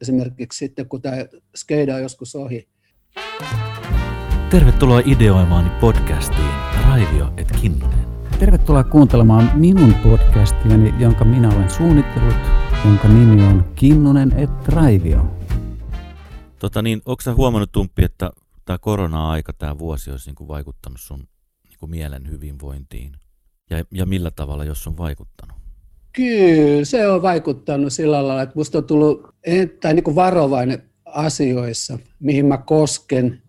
esimerkiksi 0.00 0.58
sitten, 0.58 0.88
kun 0.88 1.02
tämä 1.02 1.16
skeida 1.56 1.94
on 1.94 2.02
joskus 2.02 2.36
ohi. 2.36 2.68
Tervetuloa 4.50 5.02
ideoimaani 5.04 5.70
podcastiin 5.80 6.54
Raivio 6.88 7.32
et 7.36 7.52
Kinnunen. 7.60 8.06
Tervetuloa 8.38 8.84
kuuntelemaan 8.84 9.50
minun 9.54 9.94
podcastiani, 9.94 10.94
jonka 10.98 11.24
minä 11.24 11.48
olen 11.48 11.70
suunnitellut, 11.70 12.36
jonka 12.84 13.08
nimi 13.08 13.42
on 13.42 13.64
Kinnunen 13.74 14.32
et 14.36 14.68
Raivio. 14.68 15.26
Tota 16.58 16.82
niin, 16.82 17.02
onko 17.06 17.20
sä 17.20 17.34
huomannut 17.34 17.72
Tumppi, 17.72 18.04
että 18.04 18.30
tämä 18.70 18.78
korona-aika, 18.78 19.52
tämä 19.52 19.78
vuosi 19.78 20.10
olisi 20.10 20.28
niinku 20.28 20.48
vaikuttanut 20.48 21.00
sun 21.00 21.28
niinku 21.68 21.86
mielen 21.86 22.30
hyvinvointiin? 22.30 23.12
Ja, 23.70 23.84
ja 23.90 24.06
millä 24.06 24.30
tavalla, 24.30 24.64
jos 24.64 24.86
on 24.86 24.98
vaikuttanut? 24.98 25.56
Kyllä, 26.12 26.84
se 26.84 27.08
on 27.08 27.22
vaikuttanut 27.22 27.92
sillä 27.92 28.26
lailla, 28.26 28.42
että 28.42 28.54
musta 28.54 28.78
on 28.78 28.84
tullut 28.84 29.34
tai 29.80 29.94
niin 29.94 30.04
kuin 30.04 30.14
varovainen 30.14 30.82
asioissa, 31.04 31.98
mihin 32.20 32.46
mä 32.46 32.58
kosken, 32.58 33.42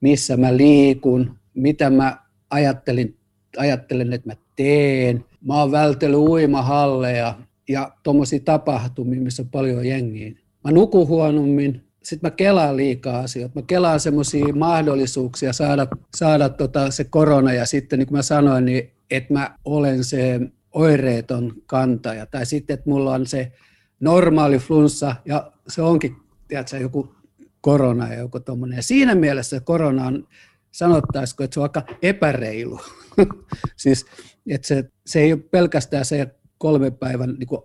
missä 0.00 0.36
mä 0.36 0.56
liikun, 0.56 1.38
mitä 1.54 1.90
mä 1.90 2.18
ajattelin, 2.50 3.16
ajattelen, 3.56 4.12
että 4.12 4.28
mä 4.28 4.36
teen. 4.56 5.24
Mä 5.46 5.60
oon 5.60 5.70
vältellyt 5.70 6.18
uimahalleja 6.18 7.38
ja 7.68 7.92
tuommoisia 8.02 8.40
tapahtumia, 8.44 9.20
missä 9.20 9.42
on 9.42 9.48
paljon 9.48 9.86
jengiä. 9.86 10.32
Mä 10.64 10.70
nukun 10.70 11.08
huonommin, 11.08 11.84
sitten 12.04 12.30
mä 12.30 12.36
kelaan 12.36 12.76
liikaa 12.76 13.18
asioita. 13.20 13.60
Mä 13.60 13.64
kelaan 13.66 14.00
semmoisia 14.00 14.54
mahdollisuuksia 14.54 15.52
saada, 15.52 15.86
saada 16.16 16.48
tota 16.48 16.90
se 16.90 17.04
korona 17.04 17.52
ja 17.52 17.66
sitten 17.66 17.98
niin 17.98 18.06
kuin 18.06 18.18
mä 18.18 18.22
sanoin, 18.22 18.64
niin 18.64 18.90
että 19.10 19.32
mä 19.32 19.58
olen 19.64 20.04
se 20.04 20.40
oireeton 20.72 21.52
kantaja. 21.66 22.26
Tai 22.26 22.46
sitten, 22.46 22.74
että 22.74 22.90
mulla 22.90 23.14
on 23.14 23.26
se 23.26 23.52
normaali 24.00 24.58
flunssa 24.58 25.16
ja 25.24 25.52
se 25.68 25.82
onkin 25.82 26.16
tiedätkö, 26.48 26.76
joku 26.76 27.14
korona 27.60 28.12
ja 28.12 28.18
joku 28.18 28.40
tommoinen. 28.40 28.76
Ja 28.76 28.82
siinä 28.82 29.14
mielessä 29.14 29.60
korona 29.60 30.06
on, 30.06 30.28
sanottaisiko, 30.70 31.44
että 31.44 31.54
se 31.54 31.60
on 31.60 31.64
aika 31.64 31.82
epäreilu. 32.02 32.80
siis, 33.76 34.06
että 34.50 34.66
se, 34.66 34.84
se 35.06 35.20
ei 35.20 35.32
ole 35.32 35.40
pelkästään 35.50 36.04
se 36.04 36.34
kolme 36.58 36.90
päivän 36.90 37.34
niin 37.38 37.46
kuin 37.46 37.60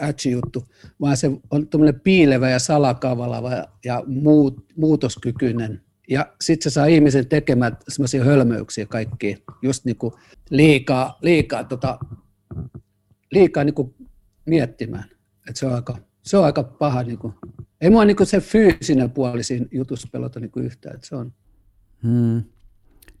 ätsi-juttu, 0.00 0.64
vaan 1.00 1.16
se 1.16 1.30
on 1.50 1.68
tuommoinen 1.68 2.00
piilevä 2.00 2.50
ja 2.50 2.58
salakavalava 2.58 3.50
ja 3.84 4.02
muut, 4.06 4.64
muutoskykyinen. 4.76 5.80
Ja 6.08 6.32
sitten 6.40 6.70
se 6.70 6.74
saa 6.74 6.86
ihmisen 6.86 7.28
tekemään 7.28 7.76
semmoisia 7.88 8.24
hölmöyksiä 8.24 8.86
kaikki, 8.86 9.44
just 9.62 9.84
niin 9.84 9.96
kuin 9.96 10.14
liikaa, 10.50 11.18
liikaa, 11.22 11.64
tota, 11.64 11.98
liikaa 13.30 13.64
niin 13.64 13.74
kuin 13.74 13.94
miettimään. 14.46 15.04
Et 15.48 15.56
se, 15.56 15.66
on 15.66 15.74
aika, 15.74 15.98
se 16.22 16.36
on 16.36 16.44
aika 16.44 16.62
paha. 16.62 17.02
Niin 17.02 17.18
kuin. 17.18 17.34
Ei 17.80 17.90
mua 17.90 18.04
niin 18.04 18.16
kuin 18.16 18.26
se 18.26 18.40
fyysinen 18.40 19.10
puoli 19.10 19.42
siinä 19.42 19.66
jutussa 19.70 20.08
pelota 20.12 20.40
niin 20.40 20.50
yhtään. 20.56 20.96
Et 20.96 21.04
se 21.04 21.16
on. 21.16 21.32
Hmm. 22.02 22.42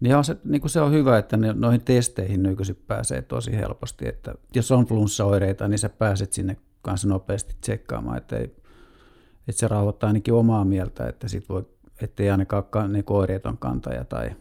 Niin 0.04 0.16
on 0.16 0.24
se, 0.24 0.36
niin 0.44 0.60
kuin 0.60 0.70
se 0.70 0.80
on 0.80 0.92
hyvä, 0.92 1.18
että 1.18 1.36
ne, 1.36 1.52
noihin 1.52 1.84
testeihin 1.84 2.42
nykyisin 2.42 2.76
pääsee 2.76 3.22
tosi 3.22 3.56
helposti, 3.56 4.08
että 4.08 4.34
jos 4.54 4.70
on 4.70 4.86
flunssaoireita, 4.86 5.68
niin 5.68 5.78
sä 5.78 5.88
pääset 5.88 6.32
sinne 6.32 6.56
kanssa 6.82 7.08
nopeasti 7.08 7.56
tsekkaamaan, 7.60 8.16
että, 8.16 8.36
ei, 8.36 8.44
että 9.48 9.60
se 9.60 9.68
rauhoittaa 9.68 10.06
ainakin 10.06 10.34
omaa 10.34 10.64
mieltä, 10.64 11.08
että 11.08 11.28
sit 11.28 11.48
voi, 11.48 11.68
ettei 12.00 12.30
ainakaan 12.30 12.92
niin 12.92 13.04
oireeton 13.06 13.58
kantaja. 13.58 14.04
Tai... 14.04 14.36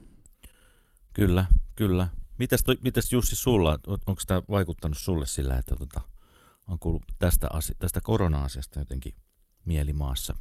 Kyllä, 1.13 1.45
kyllä. 1.75 2.07
Mitäs, 2.37 2.63
mitäs 2.81 3.13
Jussi 3.13 3.35
sulla, 3.35 3.79
onko 3.87 4.21
tämä 4.27 4.41
vaikuttanut 4.49 4.97
sulle 4.97 5.25
sillä, 5.25 5.57
että 5.57 5.75
tota, 5.75 6.01
on 6.67 6.79
kuullut 6.79 7.03
tästä, 7.19 7.47
asi- 7.53 7.75
tästä 7.79 8.01
korona-asiasta 8.03 8.79
jotenkin 8.79 9.13
mielimaassa? 9.65 10.35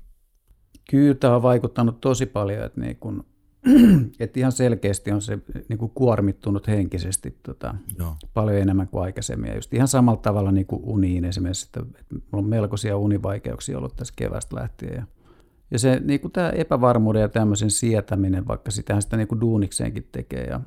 Kyllä 0.91 1.15
tämä 1.15 1.37
on 1.37 1.43
vaikuttanut 1.43 2.01
tosi 2.01 2.27
paljon, 2.27 2.65
että 2.65 2.81
niin 2.81 2.97
kun 2.97 3.32
että 4.21 4.41
ihan 4.41 4.53
selkeästi 4.53 5.13
on 5.13 5.23
se 5.23 5.39
niin 5.69 5.79
kuin 5.79 5.93
kuormittunut 5.95 6.67
henkisesti 6.67 7.39
tota, 7.43 7.75
no. 7.99 8.17
paljon 8.35 8.57
enemmän 8.57 8.89
kuin 8.89 9.03
aikaisemmin. 9.03 9.49
Ja 9.49 9.55
just 9.55 9.75
ihan 9.75 9.89
samalla 9.89 10.21
tavalla 10.21 10.53
niin 10.53 10.67
kuin 10.67 10.83
uniin 10.85 11.25
esimerkiksi, 11.25 11.67
että, 11.67 11.81
että 12.01 12.15
mulla 12.15 12.45
on 12.45 12.51
melkoisia 12.51 12.97
univaikeuksia 12.97 13.79
ollut 13.79 13.97
tässä 13.97 14.15
kevästä 14.17 14.57
lähtien. 14.57 14.95
Ja, 14.95 15.07
ja 15.71 15.79
se 15.79 16.01
niin 16.05 16.21
kuin 16.21 16.33
tämä 16.33 16.51
epävarmuuden 16.51 17.23
ja 17.23 17.29
tämmöisen 17.29 17.71
sietäminen, 17.71 18.49
vaikka 18.49 18.71
sitähän 18.71 19.03
sitä 19.03 19.17
niin 19.17 19.29
kuin 19.29 19.41
duunikseenkin 19.41 20.09
tekee 20.13 20.45
ja 20.45 20.61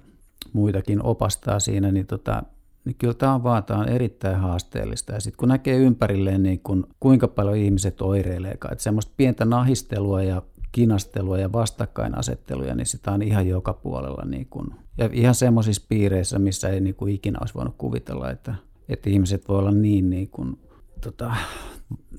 muitakin 0.53 1.03
opastaa 1.03 1.59
siinä, 1.59 1.91
niin, 1.91 2.07
tota, 2.07 2.43
niin 2.85 2.95
kyllä 2.95 3.13
tämä 3.13 3.35
on 3.35 3.43
vaan 3.43 3.63
tämä 3.63 3.79
on 3.79 3.89
erittäin 3.89 4.37
haasteellista. 4.37 5.13
Ja 5.13 5.19
sitten 5.19 5.37
kun 5.37 5.49
näkee 5.49 5.77
ympärilleen, 5.77 6.43
niin 6.43 6.59
kun, 6.59 6.87
kuinka 6.99 7.27
paljon 7.27 7.57
ihmiset 7.57 8.01
oireilee, 8.01 8.51
että 8.51 8.75
semmoista 8.77 9.13
pientä 9.17 9.45
nahistelua 9.45 10.23
ja 10.23 10.41
kinastelua 10.75 11.37
ja 11.37 11.51
vastakkainasetteluja, 11.51 12.75
niin 12.75 12.85
sitä 12.85 13.11
on 13.11 13.21
ihan 13.21 13.47
joka 13.47 13.73
puolella. 13.73 14.25
Niin 14.25 14.47
kuin, 14.49 14.67
ja 14.97 15.09
ihan 15.13 15.35
semmoisissa 15.35 15.85
piireissä, 15.89 16.39
missä 16.39 16.69
ei 16.69 16.81
niin 16.81 16.95
kuin 16.95 17.13
ikinä 17.13 17.37
olisi 17.41 17.53
voinut 17.53 17.75
kuvitella, 17.77 18.31
että, 18.31 18.55
että 18.89 19.09
ihmiset 19.09 19.47
voi 19.47 19.59
olla 19.59 19.71
niin, 19.71 20.09
niin 20.09 20.29
kuin, 20.29 20.59
tota, 21.01 21.35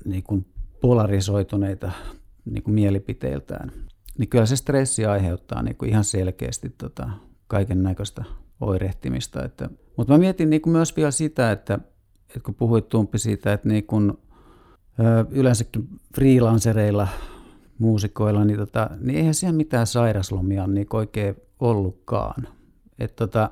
niin 0.05 0.23
kuin 0.23 0.45
polarisoituneita 0.81 1.91
niin 2.45 2.63
kuin 2.63 2.73
mielipiteiltään. 2.73 3.71
Niin 4.17 4.29
kyllä 4.29 4.45
se 4.45 4.55
stressi 4.55 5.05
aiheuttaa 5.05 5.63
niin 5.63 5.75
kuin 5.75 5.89
ihan 5.89 6.03
selkeästi 6.03 6.69
tota, 6.69 7.09
kaiken 7.47 7.83
näköistä 7.83 8.23
oirehtimista. 8.61 9.45
Että, 9.45 9.69
mutta 9.97 10.13
mä 10.13 10.19
mietin 10.19 10.49
niin 10.49 10.61
kuin 10.61 10.71
myös 10.71 10.95
vielä 10.95 11.11
sitä, 11.11 11.51
että, 11.51 11.79
että 12.27 12.39
kun 12.43 12.55
puhuit 12.55 12.89
Tumppi 12.89 13.19
siitä, 13.19 13.53
että 13.53 13.67
niin 13.67 13.87
kuin, 13.87 14.13
yleensäkin 15.31 15.87
freelancereilla 16.15 17.07
muusikoilla, 17.79 18.45
niin, 18.45 18.59
tota, 18.59 18.89
niin 18.99 19.17
eihän 19.17 19.33
siellä 19.33 19.57
mitään 19.57 19.87
sairaslomia 19.87 20.67
niin 20.67 20.87
oikein 20.93 21.35
ollutkaan. 21.59 22.47
Et 22.99 23.15
tota, 23.15 23.49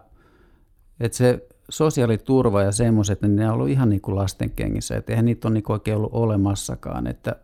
et 1.00 1.14
se 1.14 1.48
sosiaaliturva 1.70 2.62
ja 2.62 2.72
semmoiset, 2.72 3.22
niin 3.22 3.36
ne 3.36 3.48
on 3.48 3.54
ollut 3.54 3.70
ihan 3.70 3.90
niin 3.90 4.02
kuin 4.02 4.16
lasten 4.16 4.52
kengissä, 4.52 4.98
että 4.98 5.12
eihän 5.12 5.26
niitä 5.26 5.48
ole 5.48 5.54
niin 5.54 5.72
oikein 5.72 5.98
ollut 5.98 6.14
olemassakaan. 6.14 7.08
Että, 7.08 7.36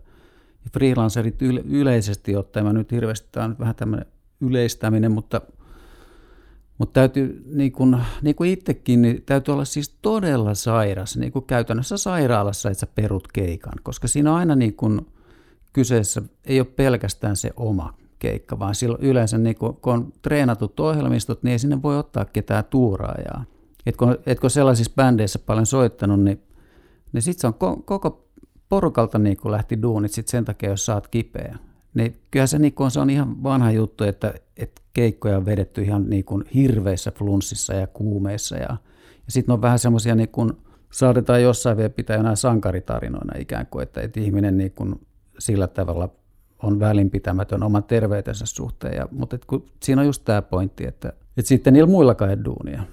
freelancerit 0.73 1.41
yle, 1.41 1.63
yleisesti 1.69 2.35
ottaen, 2.35 2.65
mä 2.65 2.73
nyt 2.73 2.91
hirveästi, 2.91 3.27
tämä 3.31 3.45
on 3.45 3.55
vähän 3.59 3.75
tämmöinen 3.75 4.05
yleistäminen, 4.41 5.11
mutta, 5.11 5.41
mutta 6.77 6.93
täytyy, 6.93 7.43
niin 7.53 7.71
kuin, 7.71 7.97
niin 8.21 8.35
kuin 8.35 8.49
itsekin, 8.49 9.01
niin 9.01 9.23
täytyy 9.25 9.53
olla 9.53 9.65
siis 9.65 9.97
todella 10.01 10.53
sairas, 10.53 11.17
niin 11.17 11.31
kuin 11.31 11.45
käytännössä 11.45 11.97
sairaalassa, 11.97 12.69
että 12.69 12.79
sä 12.79 12.87
perut 12.95 13.27
keikan, 13.33 13.73
koska 13.83 14.07
siinä 14.07 14.31
on 14.31 14.37
aina 14.37 14.55
niin 14.55 14.75
kuin 14.75 15.07
kyseessä, 15.73 16.21
ei 16.45 16.59
ole 16.59 16.67
pelkästään 16.75 17.35
se 17.35 17.51
oma 17.55 17.93
keikka, 18.19 18.59
vaan 18.59 18.75
silloin 18.75 19.03
yleensä 19.03 19.37
niin 19.37 19.55
kun, 19.55 19.79
on 19.83 20.13
treenatut 20.21 20.79
ohjelmistot, 20.79 21.43
niin 21.43 21.51
ei 21.51 21.59
sinne 21.59 21.81
voi 21.81 21.97
ottaa 21.97 22.25
ketään 22.25 22.63
tuuraajaa. 22.69 23.45
Et 23.85 23.97
kun, 23.97 24.17
et 24.25 24.39
kun 24.39 24.49
sellaisissa 24.49 24.93
bändeissä 24.95 25.39
paljon 25.39 25.65
soittanut, 25.65 26.19
niin, 26.19 26.41
niin 27.13 27.21
sitten 27.21 27.41
se 27.41 27.47
on 27.47 27.53
ko, 27.53 27.77
koko 27.85 28.27
porukalta 28.69 29.19
niin 29.19 29.37
kun 29.37 29.51
lähti 29.51 29.81
duunit 29.81 30.11
sit 30.11 30.27
sen 30.27 30.45
takia, 30.45 30.69
jos 30.69 30.85
saat 30.85 31.07
kipeä. 31.07 31.57
Niin 31.93 32.15
kyllä 32.31 32.47
se, 32.47 32.59
niin 32.59 32.73
kun, 32.73 32.91
se 32.91 32.99
on 32.99 33.09
ihan 33.09 33.43
vanha 33.43 33.71
juttu, 33.71 34.03
että, 34.03 34.33
että 34.57 34.81
keikkoja 34.93 35.37
on 35.37 35.45
vedetty 35.45 35.81
ihan 35.81 36.09
niin 36.09 36.25
kun 36.25 36.45
hirveissä 36.53 37.11
flunssissa 37.11 37.73
ja 37.73 37.87
kuumeissa. 37.87 38.55
Ja, 38.55 38.77
ja 39.25 39.31
sitten 39.31 39.53
on 39.53 39.61
vähän 39.61 39.79
semmoisia, 39.79 40.15
niin 40.15 40.29
kun 40.29 40.57
saatetaan 40.91 41.41
jossain 41.41 41.77
vielä 41.77 41.89
pitää 41.89 42.17
jonain 42.17 42.37
sankaritarinoina 42.37 43.39
ikään 43.39 43.65
kuin, 43.65 43.83
että, 43.83 44.01
että 44.01 44.19
ihminen 44.19 44.57
niin 44.57 44.71
kun 44.71 44.99
sillä 45.41 45.67
tavalla 45.67 46.09
on 46.63 46.79
välinpitämätön 46.79 47.63
oman 47.63 47.83
terveytensä 47.83 48.45
suhteen. 48.45 48.95
Ja, 48.95 49.07
mutta 49.11 49.35
et 49.35 49.45
kun, 49.45 49.65
siinä 49.83 50.01
on 50.01 50.07
just 50.07 50.25
tämä 50.25 50.41
pointti, 50.41 50.87
että, 50.87 51.13
että 51.37 51.49
sitten 51.49 51.73
niillä 51.73 51.89
muillakaan 51.89 52.31
ei 52.31 52.45
duunia. 52.45 52.83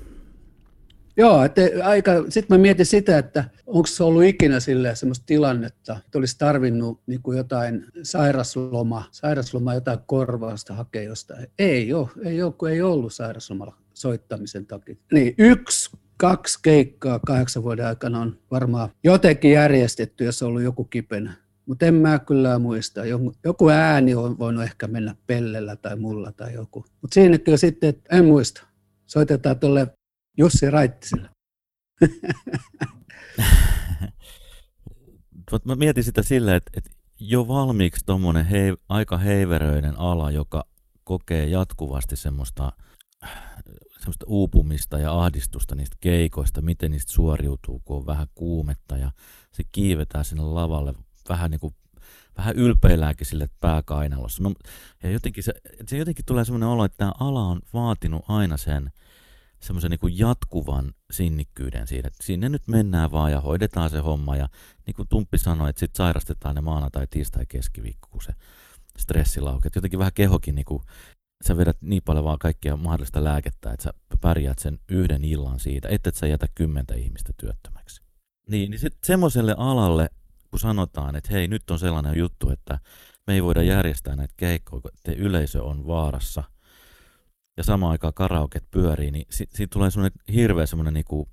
Joo, 1.16 1.44
että 1.44 1.60
aika, 1.84 2.12
sitten 2.28 2.58
mä 2.58 2.62
mietin 2.62 2.86
sitä, 2.86 3.18
että 3.18 3.44
onko 3.66 3.86
se 3.86 4.04
ollut 4.04 4.24
ikinä 4.24 4.60
sille 4.60 4.94
semmoista 4.94 5.26
tilannetta, 5.26 5.96
että 6.06 6.18
olisi 6.18 6.38
tarvinnut 6.38 7.00
niin 7.06 7.22
kuin 7.22 7.38
jotain 7.38 7.84
sairasloma, 8.02 9.04
sairasloma 9.10 9.74
jotain 9.74 9.98
korvausta 10.06 10.74
hakea 10.74 11.02
jostain. 11.02 11.46
Ei 11.58 11.92
ole, 11.92 12.08
ei 12.24 12.42
ole, 12.42 12.52
kun 12.52 12.70
ei 12.70 12.82
ollut 12.82 13.12
sairaslomalla 13.12 13.76
soittamisen 13.94 14.66
takia. 14.66 14.96
Niin 15.12 15.34
yksi, 15.38 15.90
kaksi 16.16 16.58
keikkaa 16.62 17.20
kahdeksan 17.26 17.62
vuoden 17.62 17.86
aikana 17.86 18.20
on 18.20 18.38
varmaan 18.50 18.88
jotenkin 19.04 19.52
järjestetty, 19.52 20.24
jos 20.24 20.42
on 20.42 20.48
ollut 20.48 20.62
joku 20.62 20.84
kipenä. 20.84 21.47
Mutta 21.68 21.86
en 21.86 21.94
mä 21.94 22.18
kyllä 22.18 22.58
muista. 22.58 23.00
Joku 23.44 23.68
ääni 23.68 24.14
on 24.14 24.38
voinut 24.38 24.64
ehkä 24.64 24.86
mennä 24.86 25.16
pellellä 25.26 25.76
tai 25.76 25.96
mulla 25.96 26.32
tai 26.32 26.54
joku. 26.54 26.84
Mutta 27.00 27.14
siinäkin 27.14 27.58
sitten, 27.58 27.88
että 27.88 28.16
en 28.16 28.24
muista. 28.24 28.62
Soitetaan 29.06 29.58
tuolle 29.58 29.86
Jussi 30.38 30.70
Raittiselle. 30.70 31.28
Mä 35.64 35.74
mietin 35.76 36.04
sitä 36.04 36.22
sillä, 36.22 36.56
että, 36.56 36.70
että 36.76 36.90
jo 37.20 37.48
valmiiksi 37.48 38.06
tuommoinen 38.06 38.46
hei, 38.46 38.74
aika 38.88 39.18
heiveröinen 39.18 39.98
ala, 39.98 40.30
joka 40.30 40.64
kokee 41.04 41.46
jatkuvasti 41.46 42.16
semmoista, 42.16 42.72
semmoista 43.98 44.26
uupumista 44.28 44.98
ja 44.98 45.22
ahdistusta 45.22 45.74
niistä 45.74 45.96
keikoista, 46.00 46.62
miten 46.62 46.90
niistä 46.90 47.12
suoriutuu, 47.12 47.80
kun 47.84 47.96
on 47.96 48.06
vähän 48.06 48.26
kuumetta 48.34 48.96
ja 48.96 49.10
se 49.52 49.62
kiivetään 49.72 50.24
sinne 50.24 50.42
lavalle 50.42 50.94
vähän 51.28 51.50
niin 51.50 51.60
kuin 51.60 51.74
vähän 52.36 52.56
ylpeilläänkin 52.56 53.26
sille 53.26 53.48
pääkainalossa. 53.60 54.42
No, 54.42 54.54
ja 55.02 55.10
jotenkin 55.10 55.44
se, 55.44 55.52
se 55.86 55.98
jotenkin 55.98 56.24
tulee 56.24 56.44
semmoinen 56.44 56.68
olo, 56.68 56.84
että 56.84 56.96
tämä 56.96 57.12
ala 57.20 57.44
on 57.44 57.60
vaatinut 57.74 58.24
aina 58.28 58.56
sen 58.56 58.90
semmoisen 59.60 59.90
niin 59.90 60.18
jatkuvan 60.18 60.94
sinnikkyyden 61.10 61.86
siitä, 61.86 62.08
että 62.08 62.24
sinne 62.26 62.48
nyt 62.48 62.68
mennään 62.68 63.10
vaan 63.10 63.32
ja 63.32 63.40
hoidetaan 63.40 63.90
se 63.90 63.98
homma. 63.98 64.36
Ja 64.36 64.48
niin 64.86 64.94
kuin 64.94 65.08
Tumppi 65.08 65.38
sanoi, 65.38 65.70
että 65.70 65.80
sitten 65.80 65.96
sairastetaan 65.96 66.54
ne 66.54 66.60
maanantai, 66.60 67.06
tiistai, 67.10 67.46
keskiviikko, 67.48 68.08
kun 68.10 68.22
se 68.22 68.32
stressi 68.98 69.40
laukee. 69.40 69.70
Jotenkin 69.74 69.98
vähän 69.98 70.12
kehokin, 70.12 70.54
niin 70.54 70.64
kuin, 70.64 70.82
sä 71.44 71.56
vedät 71.56 71.76
niin 71.80 72.02
paljon 72.04 72.24
vaan 72.24 72.38
kaikkia 72.38 72.76
mahdollista 72.76 73.24
lääkettä, 73.24 73.70
että 73.70 73.84
sä 73.84 73.92
pärjäät 74.20 74.58
sen 74.58 74.78
yhden 74.88 75.24
illan 75.24 75.60
siitä, 75.60 75.88
että 75.88 76.08
et 76.08 76.14
sä 76.14 76.26
jätä 76.26 76.46
kymmentä 76.54 76.94
ihmistä 76.94 77.32
työttömäksi. 77.36 78.02
Niin, 78.48 78.70
niin 78.70 78.80
sitten 78.80 79.00
semmoiselle 79.04 79.54
alalle 79.58 80.10
kun 80.50 80.60
sanotaan, 80.60 81.16
että 81.16 81.32
hei, 81.32 81.48
nyt 81.48 81.70
on 81.70 81.78
sellainen 81.78 82.18
juttu, 82.18 82.50
että 82.50 82.78
me 83.26 83.34
ei 83.34 83.42
voida 83.42 83.62
järjestää 83.62 84.16
näitä 84.16 84.34
keikkoja, 84.36 84.82
että 84.86 85.22
yleisö 85.22 85.62
on 85.62 85.86
vaarassa 85.86 86.44
ja 87.56 87.64
samaan 87.64 87.92
aikaan 87.92 88.14
karaoket 88.14 88.64
pyörii, 88.70 89.10
niin 89.10 89.26
si- 89.30 89.48
siitä 89.50 89.72
tulee 89.72 89.90
semmoinen 89.90 90.20
hirveä 90.34 90.66
semmoinen, 90.66 90.94
niinku, 90.94 91.28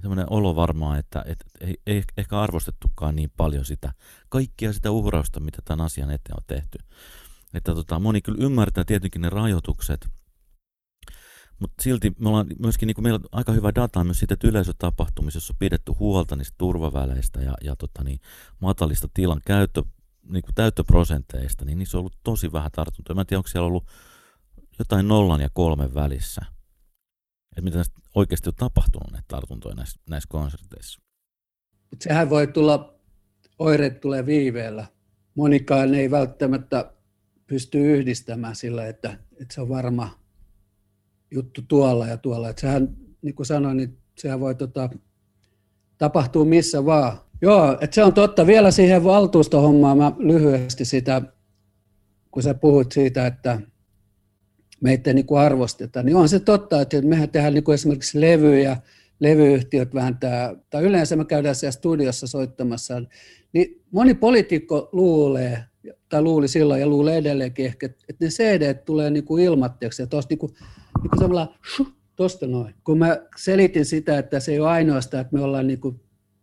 semmoinen 0.00 0.26
olo 0.30 0.56
varmaan, 0.56 0.98
että 0.98 1.24
et, 1.26 1.44
ei, 1.60 1.74
ei 1.86 2.02
ehkä 2.16 2.40
arvostettukaan 2.40 3.16
niin 3.16 3.32
paljon 3.36 3.64
sitä, 3.64 3.92
kaikkia 4.28 4.72
sitä 4.72 4.90
uhrausta, 4.90 5.40
mitä 5.40 5.58
tämän 5.64 5.84
asian 5.84 6.10
eteen 6.10 6.36
on 6.36 6.44
tehty. 6.46 6.78
Että 7.54 7.74
tota, 7.74 7.98
moni 7.98 8.20
kyllä 8.20 8.44
ymmärtää 8.44 8.84
tietenkin 8.84 9.22
ne 9.22 9.28
rajoitukset, 9.28 10.08
mutta 11.58 11.82
silti 11.82 12.12
me 12.18 12.28
ollaan 12.28 12.46
myöskin, 12.58 12.86
niin 12.86 13.02
meillä 13.02 13.16
on 13.16 13.28
aika 13.32 13.52
hyvä 13.52 13.74
data 13.74 14.04
myös 14.04 14.18
siitä, 14.18 14.34
että 14.34 14.48
yleisötapahtumissa, 14.48 15.52
on 15.52 15.56
pidetty 15.58 15.92
huolta 15.92 16.36
niistä 16.36 16.54
turvaväleistä 16.58 17.40
ja, 17.40 17.54
ja 17.64 17.76
tota, 17.76 18.04
niin, 18.04 18.20
matalista 18.60 19.08
tilan 19.14 19.40
käyttö, 19.46 19.82
niin 20.28 20.42
kuin 20.42 20.54
täyttöprosenteista, 20.54 21.64
niin 21.64 21.78
niissä 21.78 21.96
on 21.96 22.00
ollut 22.00 22.18
tosi 22.24 22.52
vähän 22.52 22.70
tartuntoja. 22.72 23.14
Mä 23.14 23.20
en 23.20 23.26
tiedä, 23.26 23.38
onko 23.38 23.48
siellä 23.48 23.66
ollut 23.66 23.86
jotain 24.78 25.08
nollan 25.08 25.40
ja 25.40 25.50
kolmen 25.52 25.94
välissä. 25.94 26.40
Että 27.56 27.62
mitä 27.62 27.82
oikeasti 28.14 28.48
on 28.48 28.54
tapahtunut 28.54 29.12
näitä 29.12 29.24
tartuntoja 29.28 29.74
näissä, 29.74 30.00
näissä 30.10 30.28
konserteissa. 30.28 31.00
Sehän 32.00 32.30
voi 32.30 32.46
tulla, 32.46 32.98
oireet 33.58 34.00
tulee 34.00 34.26
viiveellä. 34.26 34.86
Monikaan 35.34 35.94
ei 35.94 36.10
välttämättä 36.10 36.92
pysty 37.46 37.78
yhdistämään 37.78 38.56
sillä, 38.56 38.86
että, 38.86 39.18
että 39.40 39.54
se 39.54 39.60
on 39.60 39.68
varma 39.68 40.25
juttu 41.30 41.62
tuolla 41.68 42.06
ja 42.06 42.16
tuolla. 42.16 42.48
Että 42.48 42.60
sehän, 42.60 42.96
niin 43.22 43.34
kuin 43.34 43.46
sanoin, 43.46 43.76
niin 43.76 43.98
sehän 44.18 44.40
voi 44.40 44.54
tota, 44.54 44.90
tapahtua 45.98 46.44
missä 46.44 46.84
vaan. 46.84 47.18
Joo, 47.42 47.78
että 47.80 47.94
se 47.94 48.04
on 48.04 48.14
totta. 48.14 48.46
Vielä 48.46 48.70
siihen 48.70 49.04
valtuustohommaan 49.04 49.98
mä 49.98 50.12
lyhyesti 50.18 50.84
sitä, 50.84 51.22
kun 52.30 52.42
sä 52.42 52.54
puhut 52.54 52.92
siitä, 52.92 53.26
että 53.26 53.60
meitä 54.80 55.12
niin 55.12 55.26
kuin 55.26 55.40
arvostetaan, 55.40 56.06
niin 56.06 56.16
on 56.16 56.28
se 56.28 56.40
totta, 56.40 56.80
että 56.80 57.02
mehän 57.02 57.30
tehdään 57.30 57.54
niin 57.54 57.64
kuin 57.64 57.74
esimerkiksi 57.74 58.20
levyjä, 58.20 58.76
levyyhtiöt 59.20 59.94
vääntää, 59.94 60.56
tai 60.70 60.82
yleensä 60.82 61.16
me 61.16 61.24
käydään 61.24 61.54
siellä 61.54 61.72
studiossa 61.72 62.26
soittamassa, 62.26 63.02
niin 63.52 63.82
moni 63.90 64.14
poliitikko 64.14 64.88
luulee, 64.92 65.64
tai 66.08 66.22
luuli 66.22 66.48
silloin 66.48 66.80
ja 66.80 66.86
luulee 66.86 67.16
edelleenkin 67.16 67.66
ehkä, 67.66 67.86
että 67.86 68.24
ne 68.24 68.28
CD 68.28 68.74
tulee 68.74 69.10
niin 69.10 69.24
kuin 69.24 69.44
ilmatteeksi, 69.44 70.02
ja 70.02 70.06
tuosta 70.06 70.34
niin 70.34 70.54
niin 71.06 71.10
kuin 71.10 71.20
samalla, 71.20 71.54
tuosta 72.16 72.46
noin. 72.46 72.74
Kun 72.84 72.98
mä 72.98 73.16
selitin 73.36 73.84
sitä, 73.84 74.18
että 74.18 74.40
se 74.40 74.52
ei 74.52 74.60
ole 74.60 74.68
ainoastaan, 74.68 75.20
että 75.20 75.36
me 75.36 75.42
ollaan, 75.42 75.66
niin 75.66 75.80
kuin, 75.80 76.00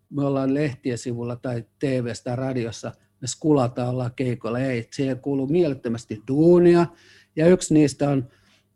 me 0.09 0.25
ollaan 0.25 0.53
lehtien 0.53 0.97
sivulla 0.97 1.35
tai 1.35 1.65
tv 1.79 2.11
tai 2.23 2.35
radiossa, 2.35 2.91
me 3.21 3.27
skulataan, 3.27 3.89
ollaan 3.89 4.11
keikolla. 4.15 4.59
Ei, 4.59 4.87
siihen 4.93 5.19
kuuluu 5.19 5.47
mielettömästi 5.47 6.23
duunia, 6.27 6.85
ja 7.35 7.47
yksi 7.47 7.73
niistä 7.73 8.09
on 8.09 8.27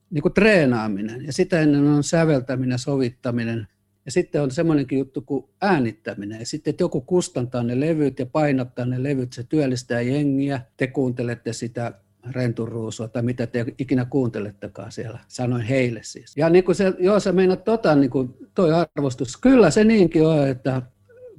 niin 0.09 0.21
kuin 0.21 0.33
treenaaminen, 0.33 1.25
ja 1.25 1.33
sitä 1.33 1.61
ennen 1.61 1.87
on 1.87 2.03
säveltäminen, 2.03 2.79
sovittaminen, 2.79 3.67
ja 4.05 4.11
sitten 4.11 4.41
on 4.41 4.51
semmoinenkin 4.51 4.99
juttu 4.99 5.21
kuin 5.21 5.45
äänittäminen. 5.61 6.39
Ja 6.39 6.45
sitten, 6.45 6.71
että 6.71 6.83
joku 6.83 7.01
kustantaa 7.01 7.63
ne 7.63 7.79
levyt 7.79 8.19
ja 8.19 8.25
painottaa 8.25 8.85
ne 8.85 9.03
levyt, 9.03 9.33
se 9.33 9.43
työllistää 9.43 10.01
jengiä. 10.01 10.61
Te 10.77 10.87
kuuntelette 10.87 11.53
sitä 11.53 11.93
renturuusua 12.31 13.07
tai 13.07 13.21
mitä 13.21 13.47
te 13.47 13.65
ikinä 13.77 14.05
kuuntelettekaan 14.05 14.91
siellä. 14.91 15.19
Sanoin 15.27 15.61
heille 15.61 15.99
siis. 16.03 16.37
Ja 16.37 16.49
niin 16.49 16.63
kuin 16.63 16.75
se, 16.75 16.93
joo, 16.99 17.19
sä 17.19 17.31
meinat 17.31 17.63
tota, 17.63 17.95
niin 17.95 18.09
kuin 18.09 18.33
toi 18.55 18.69
arvostus. 18.73 19.37
Kyllä 19.37 19.71
se 19.71 19.83
niinkin 19.83 20.25
on, 20.25 20.47
että 20.47 20.81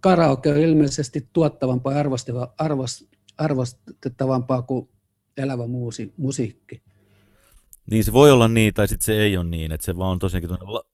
karaoke 0.01 0.51
on 0.51 0.59
ilmeisesti 0.59 1.29
tuottavampaa 1.33 1.93
ja 1.93 1.99
arvost, 2.59 3.03
arvostettavampaa 3.39 4.63
kuin 4.63 4.89
elävä 5.37 5.67
muusi, 5.67 6.13
musiikki. 6.17 6.83
Niin 7.91 8.05
se 8.05 8.13
voi 8.13 8.31
olla 8.31 8.49
niin, 8.49 8.75
tai 8.75 8.89
sitten 8.89 9.05
se 9.05 9.21
ei 9.21 9.37
ole 9.37 9.49
niin, 9.49 9.73
että 9.73 9.85
se 9.85 9.97
vaan 9.97 10.11
on 10.11 10.19
tosiaankin 10.19 10.51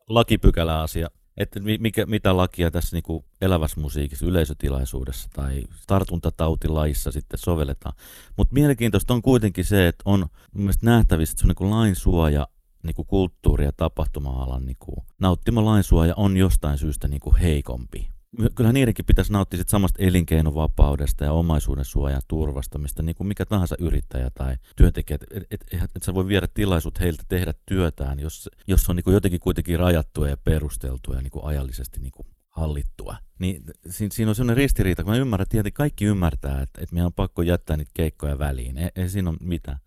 lakipykälä 0.09 0.81
asia 0.81 1.11
että 1.37 1.61
mikä, 1.61 2.07
mitä 2.07 2.37
lakia 2.37 2.71
tässä 2.71 2.97
niin 2.97 3.03
kuin 3.03 3.25
elävässä 3.41 3.81
musiikissa, 3.81 4.27
yleisötilaisuudessa 4.27 5.29
tai 5.33 5.63
tartuntatautilaissa 5.87 7.13
sitten 7.13 7.39
sovelletaan. 7.39 7.97
Mutta 8.37 8.55
mielenkiintoista 8.55 9.15
on 9.15 9.23
kuitenkin 9.23 9.65
se, 9.65 9.89
että 9.89 10.03
on 10.05 10.27
mielestäni 10.55 10.91
nähtävissä, 10.91 11.47
niin 11.47 11.71
lainsuoja 11.71 12.49
niin 12.83 12.95
kuin 12.95 13.07
kulttuuri- 13.07 13.65
ja 13.65 13.73
tapahtuma-alan 13.73 14.67
niin 14.67 14.77
kuin 14.79 14.97
nauttima 15.19 15.65
lainsuoja 15.65 16.15
on 16.17 16.37
jostain 16.37 16.79
syystä 16.79 17.09
niin 17.09 17.21
kuin 17.21 17.37
heikompi 17.37 18.14
kyllähän 18.55 18.75
niidenkin 18.75 19.05
pitäisi 19.05 19.33
nauttia 19.33 19.59
sit 19.59 19.69
samasta 19.69 20.03
elinkeinovapaudesta 20.03 21.25
ja 21.25 21.33
omaisuuden 21.33 21.85
suojan 21.85 22.23
turvasta, 22.29 22.79
mistä 22.79 23.03
niin 23.03 23.17
kuin 23.17 23.27
mikä 23.27 23.47
tahansa 23.47 23.77
yrittäjä 23.79 24.31
tai 24.31 24.57
työntekijä, 24.77 25.15
että 25.15 25.27
et, 25.31 25.43
et, 25.51 25.83
et, 25.83 25.91
et 25.97 26.03
sä 26.03 26.15
voi 26.15 26.29
viedä 26.29 26.49
tilaisuut 26.55 27.01
heiltä 27.01 27.23
tehdä 27.29 27.55
työtään, 27.67 28.21
jos, 28.21 28.51
jos 28.67 28.91
on 28.91 28.97
niin 28.97 29.05
kuin 29.05 29.15
jotenkin 29.15 29.41
kuitenkin 29.41 29.79
rajattua 29.79 30.29
ja 30.29 30.37
perusteltua 30.37 31.15
ja 31.15 31.23
niin 31.23 31.31
kuin 31.31 31.45
ajallisesti 31.45 32.01
niin 32.01 32.13
kuin 32.13 32.27
hallittua. 32.49 33.17
Niin 33.39 33.63
siinä 33.89 34.31
on 34.31 34.35
sellainen 34.35 34.57
ristiriita, 34.57 35.05
kun 35.05 35.13
mä 35.13 35.19
ymmärrän, 35.19 35.47
että 35.55 35.71
kaikki 35.71 36.05
ymmärtää, 36.05 36.63
että, 36.63 36.81
että 36.83 36.95
meidän 36.95 37.07
on 37.07 37.13
pakko 37.13 37.43
jättää 37.43 37.77
niitä 37.77 37.91
keikkoja 37.95 38.39
väliin. 38.39 38.79
Ei, 38.79 38.91
ei 38.97 39.09
siinä 39.09 39.31
ole 39.31 39.39
mitään. 39.41 39.79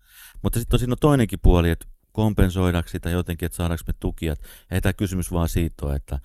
Mutta 0.42 0.58
sitten 0.58 0.74
on 0.74 0.78
siinä 0.78 0.92
on 0.92 0.98
toinenkin 1.00 1.38
puoli, 1.42 1.70
että 1.70 1.86
kompensoidaanko 2.12 2.88
sitä 2.88 3.10
jotenkin, 3.10 3.46
että 3.46 3.56
saadaanko 3.56 3.84
me 3.86 3.94
tukia. 4.00 4.34
Ei 4.70 4.80
tämä 4.80 4.92
kysymys 4.92 5.32
vaan 5.32 5.48
siitä 5.48 5.94
että 5.94 6.18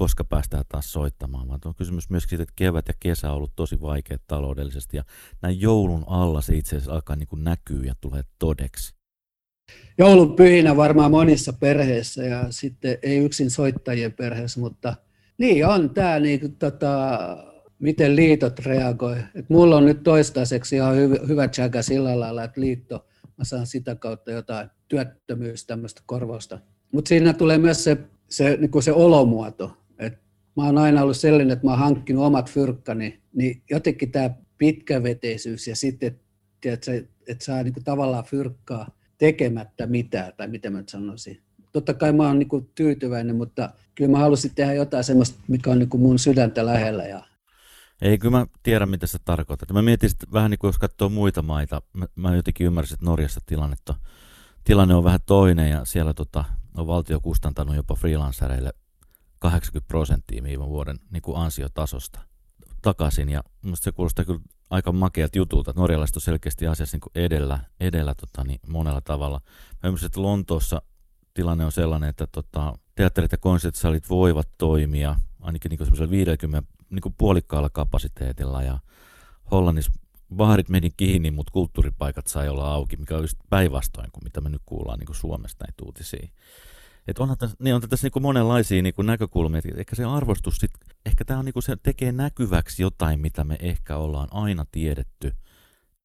koska 0.00 0.24
päästään 0.24 0.64
taas 0.68 0.92
soittamaan, 0.92 1.48
vaan 1.48 1.60
on 1.64 1.74
kysymys 1.74 2.10
myöskin 2.10 2.28
siitä, 2.28 2.42
että 2.42 2.52
kevät 2.56 2.88
ja 2.88 2.94
kesä 3.00 3.30
on 3.30 3.36
ollut 3.36 3.52
tosi 3.56 3.80
vaikeat 3.80 4.22
taloudellisesti 4.26 4.96
ja 4.96 5.04
näin 5.42 5.60
joulun 5.60 6.04
alla 6.06 6.40
se 6.40 6.54
itse 6.54 6.76
asiassa 6.76 6.92
alkaa 6.92 7.16
niin 7.16 7.28
kuin 7.28 7.44
näkyy 7.44 7.82
ja 7.84 7.94
tulee 8.00 8.22
todeksi. 8.38 8.94
Joulun 9.98 10.36
pyhinä 10.36 10.76
varmaan 10.76 11.10
monissa 11.10 11.52
perheissä 11.52 12.24
ja 12.24 12.46
sitten 12.50 12.98
ei 13.02 13.18
yksin 13.18 13.50
soittajien 13.50 14.12
perheessä, 14.12 14.60
mutta 14.60 14.94
niin 15.38 15.66
on 15.66 15.90
tämä, 15.90 16.20
niin 16.20 16.56
tota, 16.56 17.18
miten 17.78 18.16
liitot 18.16 18.58
reagoi. 18.58 19.16
Et 19.34 19.50
mulla 19.50 19.76
on 19.76 19.84
nyt 19.84 20.02
toistaiseksi 20.02 20.76
ihan 20.76 20.96
hyvä, 20.96 21.16
hyvä 21.28 21.48
tsäkä 21.48 21.82
sillä 21.82 22.20
lailla, 22.20 22.44
että 22.44 22.60
liitto, 22.60 23.06
mä 23.36 23.44
saan 23.44 23.66
sitä 23.66 23.94
kautta 23.94 24.30
jotain 24.30 24.70
työttömyys, 24.88 25.66
tämmöistä 25.66 26.02
korvausta. 26.06 26.58
Mutta 26.92 27.08
siinä 27.08 27.32
tulee 27.32 27.58
myös 27.58 27.84
se, 27.84 27.96
se, 28.28 28.56
niin 28.56 28.70
kuin 28.70 28.82
se 28.82 28.92
olomuoto. 28.92 29.76
Et 30.00 30.18
mä 30.56 30.64
oon 30.64 30.78
aina 30.78 31.02
ollut 31.02 31.16
sellainen, 31.16 31.50
että 31.50 31.66
mä 31.66 31.70
oon 31.70 31.78
hankkinut 31.80 32.24
omat 32.24 32.50
fyrkkani, 32.50 33.20
niin 33.32 33.62
jotenkin 33.70 34.12
tämä 34.12 34.30
pitkäveteisyys 34.58 35.68
ja 35.68 35.76
sitten, 35.76 36.06
että 36.64 36.92
että 37.26 37.44
saa 37.44 37.62
niin 37.62 37.74
kuin 37.74 37.84
tavallaan 37.84 38.24
fyrkkaa 38.24 38.88
tekemättä 39.18 39.86
mitään, 39.86 40.32
tai 40.36 40.48
mitä 40.48 40.70
mä 40.70 40.78
nyt 40.78 40.88
sanoisin. 40.88 41.40
Totta 41.72 41.94
kai 41.94 42.12
mä 42.12 42.26
oon 42.26 42.38
niin 42.38 42.48
kuin 42.48 42.70
tyytyväinen, 42.74 43.36
mutta 43.36 43.70
kyllä 43.94 44.10
mä 44.10 44.18
halusin 44.18 44.54
tehdä 44.54 44.74
jotain 44.74 45.04
semmoista, 45.04 45.40
mikä 45.48 45.70
on 45.70 45.78
niin 45.78 45.88
kuin 45.88 46.00
mun 46.00 46.18
sydäntä 46.18 46.66
lähellä. 46.66 47.04
Ja... 47.04 47.24
Ei, 48.02 48.18
kyllä 48.18 48.38
mä 48.38 48.46
tiedän, 48.62 48.88
mitä 48.88 49.06
se 49.06 49.18
tarkoittaa. 49.24 49.72
Mä 49.72 49.82
mietin 49.82 50.08
sitten 50.10 50.32
vähän 50.32 50.50
niin 50.50 50.58
kuin 50.58 50.68
jos 50.68 50.78
katsoo 50.78 51.08
muita 51.08 51.42
maita, 51.42 51.82
mä, 51.92 52.06
mä 52.16 52.36
jotenkin 52.36 52.66
ymmärsin, 52.66 52.94
että 52.94 53.06
Norjassa 53.06 53.40
tilannetta, 53.46 53.94
tilanne 54.64 54.94
on 54.94 55.04
vähän 55.04 55.20
toinen, 55.26 55.70
ja 55.70 55.84
siellä 55.84 56.14
tota, 56.14 56.44
on 56.76 56.86
valtio 56.86 57.20
kustantanut 57.20 57.76
jopa 57.76 57.94
freelancereille 57.94 58.72
80 59.40 59.88
prosenttia 59.88 60.42
viime 60.42 60.68
vuoden 60.68 60.96
niin 61.10 61.22
kuin 61.22 61.36
ansiotasosta 61.36 62.20
takaisin, 62.82 63.28
ja 63.28 63.42
musta 63.62 63.84
se 63.84 63.92
kuulostaa 63.92 64.24
kyllä 64.24 64.40
aika 64.70 64.92
makeat 64.92 65.36
jutulta, 65.36 65.72
norjalaiset 65.76 66.16
on 66.16 66.22
selkeästi 66.22 66.66
asiassa 66.66 66.96
niin 66.96 67.24
edellä, 67.24 67.60
edellä 67.80 68.14
tota, 68.14 68.44
niin 68.44 68.60
monella 68.68 69.00
tavalla. 69.00 69.40
Mä 69.82 69.88
ymmärsin, 69.88 70.06
että 70.06 70.22
Lontoossa 70.22 70.82
tilanne 71.34 71.64
on 71.64 71.72
sellainen, 71.72 72.08
että 72.08 72.26
tota, 72.26 72.74
teatterit 72.94 73.32
ja 73.32 73.38
konserttisalit 73.38 74.10
voivat 74.10 74.48
toimia 74.58 75.16
ainakin 75.40 75.68
niin 75.70 75.78
semmoisella 75.78 76.10
50 76.10 76.72
niin 76.90 77.00
kuin 77.00 77.14
puolikkaalla 77.18 77.70
kapasiteetilla 77.70 78.62
ja 78.62 78.78
Hollannissa 79.50 79.92
baarit 80.36 80.68
meni 80.68 80.90
kiinni, 80.96 81.30
mutta 81.30 81.52
kulttuuripaikat 81.52 82.26
sai 82.26 82.48
olla 82.48 82.72
auki, 82.72 82.96
mikä 82.96 83.16
on 83.16 83.22
just 83.22 83.38
päinvastoin 83.50 84.12
kuin 84.12 84.24
mitä 84.24 84.40
me 84.40 84.48
nyt 84.48 84.62
kuullaan 84.66 84.98
niin 84.98 85.06
kuin 85.06 85.16
Suomesta 85.16 85.64
näitä 85.64 85.84
uutisia. 85.84 86.28
Et 87.08 87.18
onhan 87.18 87.38
tässä, 87.38 87.56
niin 87.60 87.74
on 87.74 87.80
tässä 87.80 88.08
niin 88.14 88.22
monenlaisia 88.22 88.82
niin 88.82 88.94
näkökulmia. 89.02 89.60
Ehkä 89.76 89.96
se 89.96 90.04
arvostus, 90.04 90.56
sit, 90.56 90.70
ehkä 91.06 91.24
tämä 91.24 91.38
on 91.38 91.44
niin 91.44 91.62
se 91.62 91.76
tekee 91.82 92.12
näkyväksi 92.12 92.82
jotain, 92.82 93.20
mitä 93.20 93.44
me 93.44 93.56
ehkä 93.60 93.96
ollaan 93.96 94.28
aina 94.30 94.66
tiedetty 94.72 95.32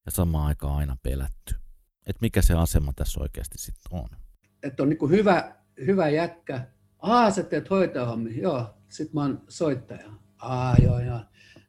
ja 0.06 0.12
samaan 0.12 0.48
aikaan 0.48 0.78
aina 0.78 0.98
pelätty. 1.04 1.56
Että 2.08 2.22
mikä 2.22 2.42
se 2.42 2.54
asema 2.54 2.94
tässä 2.94 3.20
oikeasti 3.20 3.58
sitten 3.58 4.00
on. 4.00 4.10
Että 4.64 4.84
on 4.84 4.90
niin 4.90 5.10
hyvä, 5.10 5.56
hyvä 5.86 6.10
jätkä. 6.10 6.68
Aa, 7.00 7.32
sä 7.32 7.44
teet 7.44 7.70
hoitajahommi. 7.70 8.42
Joo, 8.42 8.74
sit 8.90 9.14
mä 9.14 9.22
oon 9.22 9.44
soittaja. 9.50 10.12
Aa, 10.38 10.76
joo, 10.84 11.00
joo. 11.00 11.20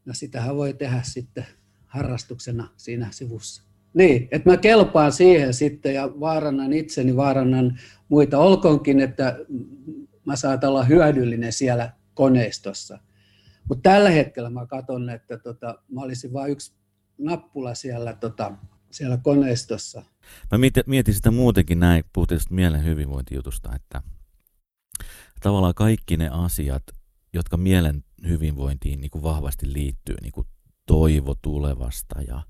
No 0.04 0.14
sitähän 0.14 0.56
voi 0.56 0.74
tehdä 0.74 1.02
sitten 1.02 1.46
harrastuksena 1.86 2.68
siinä 2.76 3.08
sivussa. 3.10 3.65
Niin, 3.96 4.28
että 4.30 4.50
mä 4.50 4.56
kelpaan 4.56 5.12
siihen 5.12 5.54
sitten 5.54 5.94
ja 5.94 6.11
vaarannan 6.20 6.72
itseni, 6.72 7.16
vaarannan 7.16 7.78
muita. 8.09 8.38
Olkoonkin, 8.38 9.00
että 9.00 9.38
mä 10.24 10.37
saatan 10.37 10.70
olla 10.70 10.85
hyödyllinen 10.85 11.52
siellä 11.52 11.92
koneistossa. 12.14 12.98
Mutta 13.68 13.90
tällä 13.90 14.11
hetkellä 14.11 14.50
mä 14.50 14.66
katson, 14.66 15.11
että 15.11 15.38
tota, 15.38 15.82
mä 15.88 16.00
olisin 16.00 16.32
vain 16.32 16.52
yksi 16.52 16.72
nappula 17.18 17.74
siellä, 17.74 18.14
tota, 18.14 18.52
siellä 18.90 19.16
koneistossa. 19.16 20.02
Mä 20.52 20.59
mietin 20.87 21.14
sitä 21.14 21.30
muutenkin 21.30 21.80
näin, 21.80 22.04
puhuttiin 22.12 22.40
mielen 22.50 22.85
hyvinvointijutusta, 22.85 23.74
että 23.74 24.02
tavallaan 25.42 25.74
kaikki 25.74 26.16
ne 26.16 26.28
asiat, 26.28 26.82
jotka 27.32 27.56
mielen 27.56 28.04
hyvinvointiin 28.28 29.00
niin 29.00 29.11
kuin 29.11 29.22
vahvasti 29.22 29.72
liittyy, 29.72 30.16
niin 30.22 30.32
kuin 30.32 30.46
toivo 30.87 31.35
tulevasta 31.42 32.22
ja 32.22 32.42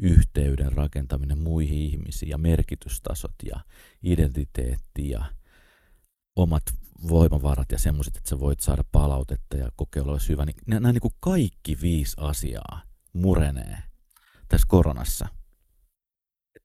yhteyden 0.00 0.72
rakentaminen 0.72 1.38
muihin 1.38 1.78
ihmisiin 1.78 2.30
ja 2.30 2.38
merkitystasot 2.38 3.34
ja 3.44 3.60
identiteetti 4.02 5.10
ja 5.10 5.24
omat 6.36 6.62
voimavarat 7.08 7.72
ja 7.72 7.78
semmoiset, 7.78 8.16
että 8.16 8.30
sä 8.30 8.40
voit 8.40 8.60
saada 8.60 8.84
palautetta 8.92 9.56
ja 9.56 9.68
kokeilla 9.76 10.12
olisi 10.12 10.28
hyvä, 10.28 10.44
niin 10.44 10.56
nämä 10.66 10.92
niin 10.92 11.00
kuin 11.00 11.14
kaikki 11.20 11.78
viisi 11.80 12.16
asiaa 12.20 12.82
murenee 13.12 13.82
tässä 14.48 14.66
koronassa. 14.70 15.28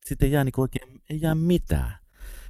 Sitten 0.05 0.25
ei 0.25 0.31
jää 0.31 0.43
niin 0.43 0.53
oikein 0.57 1.01
ei 1.09 1.21
jää 1.21 1.35
mitään. 1.35 1.97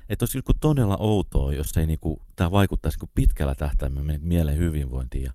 Että 0.10 0.24
olisi 0.24 0.38
niin 0.38 0.60
todella 0.62 0.98
outoa, 1.00 1.54
jos 1.54 1.78
ei 1.78 1.86
niin 1.86 2.00
kuin, 2.00 2.18
tämä 2.36 2.52
vaikuttaisi 2.52 3.00
niin 3.00 3.12
pitkällä 3.16 3.56
tähtäimellä 3.56 4.20
mielen 4.22 4.58
hyvinvointiin. 4.58 5.24
Ja 5.24 5.34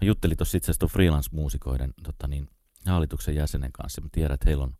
mä 0.00 0.06
juttelin 0.06 0.36
tuossa 0.36 0.56
itse 0.58 0.70
asiassa 0.70 0.86
freelance-muusikoiden 0.86 1.94
tota 2.02 2.28
niin, 2.28 2.48
hallituksen 2.86 3.34
jäsenen 3.34 3.72
kanssa. 3.72 4.00
Mä 4.00 4.08
tiedän, 4.12 4.34
että 4.34 4.46
heillä 4.46 4.64
on 4.64 4.74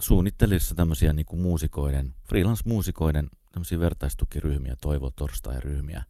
suunnittelissa 0.00 0.74
tämmöisiä 0.74 1.12
niin 1.12 1.26
kuin 1.26 1.42
muusikoiden, 1.42 2.14
freelance-muusikoiden 2.28 3.30
tämmöisiä 3.52 3.78
vertaistukiryhmiä, 3.78 4.76
toivo 4.80 5.10
torstai-ryhmiä. 5.10 6.04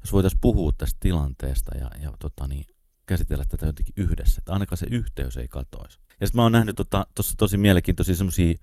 Jos 0.00 0.12
voitaisiin 0.12 0.40
puhua 0.40 0.72
tästä 0.78 0.96
tilanteesta 1.00 1.76
ja, 1.76 1.90
ja 2.00 2.12
tota 2.18 2.46
niin, 2.46 2.64
käsitellä 3.06 3.44
tätä 3.48 3.66
jotenkin 3.66 3.94
yhdessä, 3.96 4.38
että 4.38 4.52
ainakaan 4.52 4.76
se 4.76 4.86
yhteys 4.90 5.36
ei 5.36 5.48
katoisi. 5.48 5.98
Ja 6.20 6.26
sitten 6.26 6.38
mä 6.38 6.42
oon 6.42 6.52
nähnyt 6.52 6.76
tuossa 6.76 6.90
tota, 7.14 7.36
tosi 7.36 7.56
mielenkiintoisia 7.56 8.14
semmoisia 8.14 8.54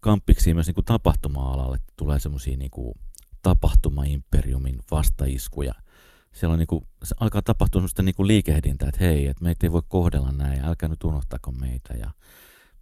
kamppiksia 0.00 0.54
myös 0.54 0.66
niin 0.66 0.74
kuin 0.74 0.84
tapahtuma-alalle. 0.84 1.78
Tulee 1.96 2.20
semmoisia 2.20 2.56
niin 2.56 2.70
kuin 2.70 2.94
tapahtuma-imperiumin 3.42 4.78
vastaiskuja– 4.90 5.74
siellä 6.34 6.52
on 6.52 6.58
niin 6.58 6.66
kuin, 6.66 6.86
se 7.02 7.14
alkaa 7.20 7.42
tapahtua 7.42 7.80
sellaista 7.80 8.02
niin 8.02 8.14
liikehdintää, 8.18 8.88
että 8.88 9.04
hei, 9.04 9.26
että 9.26 9.44
meitä 9.44 9.66
ei 9.66 9.72
voi 9.72 9.82
kohdella 9.88 10.32
näin, 10.32 10.64
älkää 10.64 10.88
nyt 10.88 11.04
unohtako 11.04 11.52
meitä 11.52 11.94
ja 11.94 12.10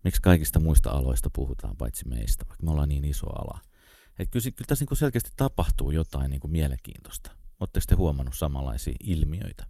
miksi 0.05 0.23
kaikista 0.23 0.61
muista 0.61 0.91
aloista 0.91 1.31
puhutaan 1.33 1.77
paitsi 1.77 2.09
meistä, 2.09 2.45
vaikka 2.49 2.65
me 2.65 2.71
ollaan 2.71 2.89
niin 2.89 3.05
iso 3.05 3.27
ala. 3.27 3.61
Että 4.19 4.33
kyllä, 4.33 4.51
kyllä 4.51 4.67
tässä 4.69 4.85
niin 4.91 4.97
selkeästi 4.97 5.31
tapahtuu 5.37 5.91
jotain 5.91 6.31
niin 6.31 6.41
mielenkiintoista. 6.47 7.31
Oletteko 7.61 7.85
te 7.89 7.95
huomannut 7.95 8.35
samanlaisia 8.35 8.95
ilmiöitä? 9.05 9.67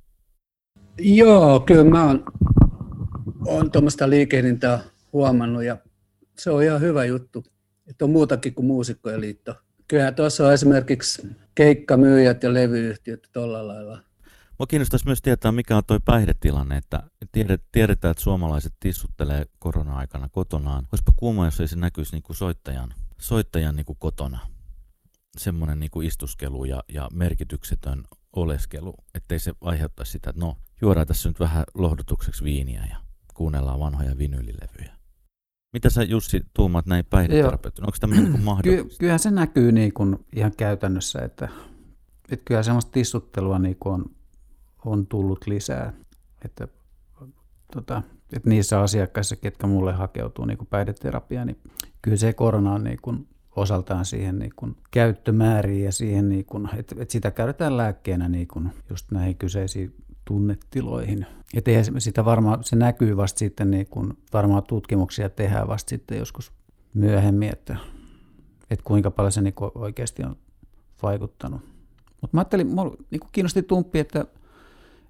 Joo, 0.99 1.61
kyllä 1.61 1.85
mä 1.85 2.07
oon, 2.07 2.25
oon 3.47 3.71
tuommoista 3.71 4.11
liikehdintää 4.11 4.81
huomannut 5.13 5.65
ja 5.65 5.77
se 6.39 6.51
on 6.51 6.63
ihan 6.63 6.81
hyvä 6.81 7.05
juttu. 7.05 7.45
Että 7.87 8.05
on 8.05 8.11
muutakin 8.11 8.55
kuin 8.55 8.67
muusikkojen 8.67 9.21
liitto 9.21 9.55
Kyllähän 9.89 10.15
tuossa 10.15 10.47
on 10.47 10.53
esimerkiksi 10.53 11.37
keikkamyyjät 11.55 12.43
ja 12.43 12.55
levyyhtiöt 12.55 13.29
tuolla 13.33 13.69
lailla. 13.69 13.99
Mua 14.59 14.67
kiinnostaisi 14.67 15.07
myös 15.07 15.23
tietää, 15.23 15.53
mikä 15.53 15.77
on 15.77 15.85
tuo 15.87 16.01
päihdetilanne, 16.05 16.77
että 16.77 17.03
tiedetään, 17.73 18.11
että 18.11 18.23
suomalaiset 18.23 18.73
tissuttelee 18.81 19.47
korona-aikana 19.59 20.29
kotonaan. 20.29 20.89
Olisipa 20.93 21.13
kuuma, 21.17 21.45
jos 21.45 21.61
ei 21.61 21.69
se 21.69 21.77
näkyisi 21.77 22.13
niin 22.13 22.23
kuin 22.23 22.37
soittajan, 22.37 22.95
soittajan 23.19 23.77
niin 23.77 23.87
kuin 23.87 23.99
kotona. 23.99 24.39
Semmoinen 25.37 25.81
niin 25.81 25.91
kuin 25.91 26.07
istuskelu 26.07 26.65
ja, 26.65 26.85
ja 26.89 27.09
merkityksetön 27.13 28.05
oleskelu, 28.37 28.95
ettei 29.15 29.39
se 29.39 29.53
aiheuttaisi 29.61 30.13
sitä, 30.13 30.31
että 30.31 30.41
no, 30.41 30.57
juodaan 30.81 31.07
tässä 31.07 31.29
nyt 31.29 31.41
vähän 31.41 31.65
lohdutukseksi 31.75 32.45
viiniä 32.45 32.87
ja 32.91 32.97
kuunnellaan 33.35 33.81
vanhoja 33.81 34.19
vinylilevyjä. 34.19 34.98
Mitä 35.73 35.91
sä 35.91 36.03
Jussi 36.03 36.43
tuumat 36.55 36.87
näin 36.87 37.05
päihdeterapeutin? 37.05 37.85
Onko 37.85 37.97
tämmöinen 38.01 38.33
niin 38.33 38.45
mahdollista? 38.45 38.89
Ky- 38.89 38.97
kyllähän 38.99 39.19
se 39.19 39.31
näkyy 39.31 39.73
niin 39.73 39.93
kuin 39.93 40.17
ihan 40.37 40.53
käytännössä, 40.57 41.19
että, 41.19 41.49
että 42.31 42.45
kyllä 42.45 42.63
semmoista 42.63 42.93
tissuttelua 42.93 43.59
niin 43.59 43.77
kuin 43.81 43.95
on, 43.95 44.11
on 44.85 45.07
tullut 45.07 45.47
lisää. 45.47 45.93
Että, 46.45 46.69
tota, 47.73 48.03
että 48.37 48.49
niissä 48.49 48.81
asiakkaissa, 48.81 49.37
ketkä 49.37 49.67
mulle 49.67 49.93
hakeutuu 49.93 50.45
niin 50.45 50.59
kuin 50.59 50.69
päihdeterapiaan, 50.69 51.47
niin 51.47 51.59
kyllä 52.03 52.17
se 52.17 52.33
korona 52.33 52.73
on 52.73 52.85
niin 52.85 52.99
kuin 53.03 53.29
osaltaan 53.57 54.05
siihen 54.05 54.39
niin 54.39 54.53
kuin 54.57 54.77
käyttömääriin 54.91 55.85
ja 55.85 55.93
siihen, 55.93 56.29
niin 56.29 56.45
kuin, 56.45 56.69
että, 56.77 56.95
että 56.99 57.13
sitä 57.13 57.31
käytetään 57.31 57.77
lääkkeenä 57.77 58.29
niin 58.29 58.49
kuin 58.49 58.71
just 58.91 59.11
näihin 59.11 59.37
kyseisiin 59.37 59.95
tunnetiloihin. 60.29 61.27
Että 61.55 61.71
eihän 61.71 61.85
sitä 61.99 62.25
varmaan, 62.25 62.65
se 62.65 62.77
näkyy 62.77 63.17
vasta 63.17 63.39
sitten, 63.39 63.71
niin 63.71 63.87
kun 63.87 64.19
varmaan 64.33 64.63
tutkimuksia 64.63 65.29
tehdään 65.29 65.69
vasta 65.69 65.91
sitten 65.91 66.19
joskus 66.19 66.53
myöhemmin, 66.95 67.53
että, 67.53 67.77
että 68.71 68.85
kuinka 68.85 69.11
paljon 69.11 69.33
se 69.33 69.41
niin 69.41 69.55
oikeasti 69.75 70.23
on 70.23 70.37
vaikuttanut. 71.03 71.61
Mutta 72.21 72.37
mä 72.37 72.41
ajattelin, 72.41 72.67
mulla 72.67 72.97
niin 73.11 73.21
kiinnosti 73.33 73.63
tumppi, 73.63 73.99
että, 73.99 74.25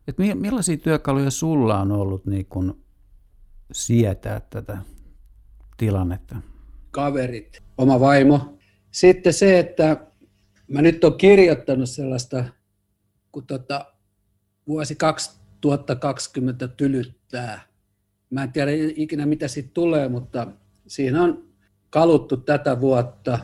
Et 0.08 0.18
millaisia 0.18 0.76
työkaluja 0.76 1.30
sulla 1.30 1.80
on 1.80 1.92
ollut 1.92 2.26
niin 2.26 2.46
kun 2.46 2.80
sietää 3.72 4.40
tätä 4.40 4.78
tilannetta? 5.76 6.36
Kaverit, 6.90 7.62
oma 7.78 8.00
vaimo. 8.00 8.58
Sitten 8.90 9.32
se, 9.32 9.58
että 9.58 10.06
mä 10.68 10.82
nyt 10.82 11.04
olen 11.04 11.18
kirjoittanut 11.18 11.88
sellaista, 11.88 12.44
kun 13.32 13.46
tota, 13.46 13.86
vuosi 14.68 14.94
2020 14.94 16.68
tylyttää. 16.68 17.60
Mä 18.30 18.42
en 18.42 18.52
tiedä 18.52 18.70
ikinä 18.96 19.26
mitä 19.26 19.48
siitä 19.48 19.70
tulee, 19.74 20.08
mutta 20.08 20.46
siinä 20.86 21.22
on 21.22 21.48
kaluttu 21.90 22.36
tätä 22.36 22.80
vuotta. 22.80 23.38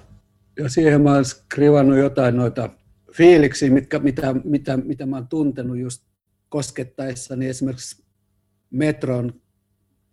Ja 0.59 0.69
siihen 0.69 1.03
mä 1.03 1.13
olen 1.13 1.25
skrivannut 1.25 1.99
jotain 1.99 2.37
noita 2.37 2.71
fiiliksiä, 3.13 3.71
mitkä, 3.71 3.99
mitä, 3.99 4.35
mitä, 4.45 4.77
mitä 4.77 5.07
mä 5.07 5.17
oon 5.17 5.29
tuntenut 5.29 5.79
just 5.79 6.03
koskettaessani 6.49 7.49
esimerkiksi 7.49 8.05
metron 8.71 9.41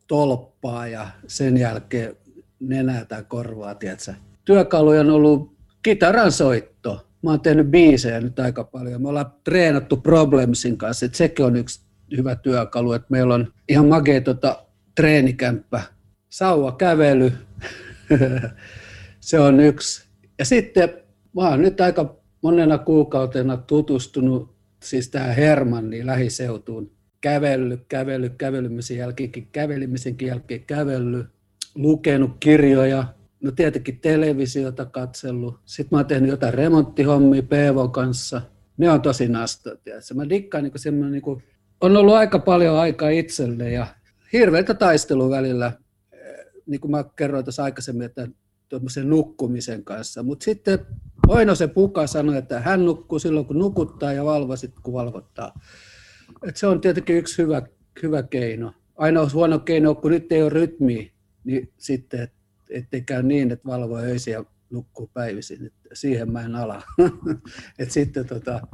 tolppaa 0.08 0.88
ja 0.88 1.08
sen 1.28 1.58
jälkeen 1.58 2.18
nenää 2.60 3.06
tai 3.06 3.24
korvaa, 3.28 3.76
tiedätkö? 3.76 4.14
Työkaluja 4.46 5.02
on 5.02 5.10
ollut 5.10 5.56
kitaran 5.84 6.32
soitto. 6.32 7.08
Mä 7.24 7.30
oon 7.30 7.42
tehnyt 7.42 7.68
biisejä 7.68 8.20
nyt 8.20 8.40
aika 8.40 8.64
paljon. 8.64 9.02
Me 9.02 9.10
ollaan 9.10 9.34
treenattu 9.44 9.98
Problemsin 9.98 10.78
kanssa, 10.78 11.06
että 11.06 11.18
sekin 11.18 11.46
on 11.46 11.56
yksi 11.56 11.82
hyvä 12.18 12.36
työkalu, 12.36 12.94
että 12.94 13.08
meillä 13.10 13.34
on 13.34 13.54
ihan 13.70 13.86
magea 13.86 14.22
tota, 14.22 14.66
treenikämppä. 14.96 15.82
Sauva 16.30 16.72
kävely, 16.72 17.34
se 19.20 19.40
on 19.40 19.60
yksi. 19.60 20.08
Ja 20.40 20.46
sitten 20.46 20.90
mä 21.36 21.50
oon 21.50 21.62
nyt 21.62 21.82
aika 21.82 22.16
monena 22.42 22.78
kuukautena 22.78 23.58
tutustunut 23.58 24.56
siis 24.84 25.10
tähän 25.10 25.36
Hermanniin 25.36 26.08
lähiseutuun. 26.08 26.92
Kävellyt, 27.22 27.82
kävellyt, 27.88 28.34
kävelymisen 28.38 28.98
jälkeen, 28.98 29.32
kävelimisenkin 29.52 30.28
jälkeen 30.28 30.64
kävellyt, 30.64 31.28
lukenut 31.76 32.32
kirjoja, 32.40 33.06
no 33.42 33.52
tietenkin 33.52 34.00
televisiota 34.00 34.86
katsellut. 34.86 35.60
Sitten 35.66 35.88
mä 35.92 36.00
oon 36.00 36.08
tehnyt 36.08 36.30
jotain 36.30 36.54
remonttihommia 36.54 37.44
PV 37.44 37.92
kanssa. 37.92 38.42
Ne 38.78 38.90
on 38.90 39.02
tosi 39.02 39.28
nastat. 39.28 39.80
Mä 40.14 40.30
dikkaan 40.30 40.64
niin 40.64 40.74
semmoinen, 40.76 41.12
niin 41.12 41.44
on 41.82 41.98
ollut 41.98 42.16
aika 42.16 42.40
paljon 42.40 42.80
aikaa 42.80 43.10
itselle 43.10 43.72
ja 43.72 43.88
hirveätä 44.34 44.74
taistelua 44.74 45.30
välillä. 45.30 45.72
Niin 46.66 46.82
kuin 46.82 46.92
mä 46.92 47.04
kerroin 47.16 47.46
tuossa 47.46 47.64
aikaisemmin, 47.64 48.06
että 48.06 48.28
tuommoisen 48.70 49.10
nukkumisen 49.10 49.84
kanssa. 49.84 50.24
Mutta 50.24 50.44
sitten 50.44 50.80
Oino 51.28 51.56
se 51.56 51.68
Puka 51.68 52.08
sanoi, 52.08 52.38
että 52.38 52.60
hän 52.60 52.86
nukkuu 52.86 53.20
silloin, 53.20 53.46
kun 53.46 53.60
nukuttaa 53.60 54.14
ja 54.14 54.26
valvo 54.26 54.56
sitten, 54.56 54.84
kun 54.84 54.94
valvottaa. 54.94 55.60
Et 56.48 56.58
se 56.58 56.68
on 56.68 56.82
tietenkin 56.82 57.18
yksi 57.18 57.42
hyvä, 57.42 57.62
hyvä 58.04 58.24
keino. 58.24 58.74
Ainoa 58.96 59.30
huono 59.34 59.60
keino, 59.60 59.96
kun 59.96 60.12
nyt 60.12 60.32
ei 60.32 60.42
ole 60.42 60.50
rytmiä, 60.50 61.12
niin 61.44 61.72
sitten, 61.78 62.28
ettei 62.72 63.02
käy 63.02 63.24
niin, 63.24 63.52
että 63.52 63.68
valvoo 63.68 63.98
öisin 63.98 64.34
ja 64.34 64.46
nukkuu 64.70 65.12
päivisin. 65.14 65.66
Et 65.66 65.74
siihen 65.94 66.32
mä 66.32 66.42
en 66.42 66.56
ala. 66.56 66.82
Et 67.80 67.92
sitten 67.92 68.28
tota, 68.28 68.68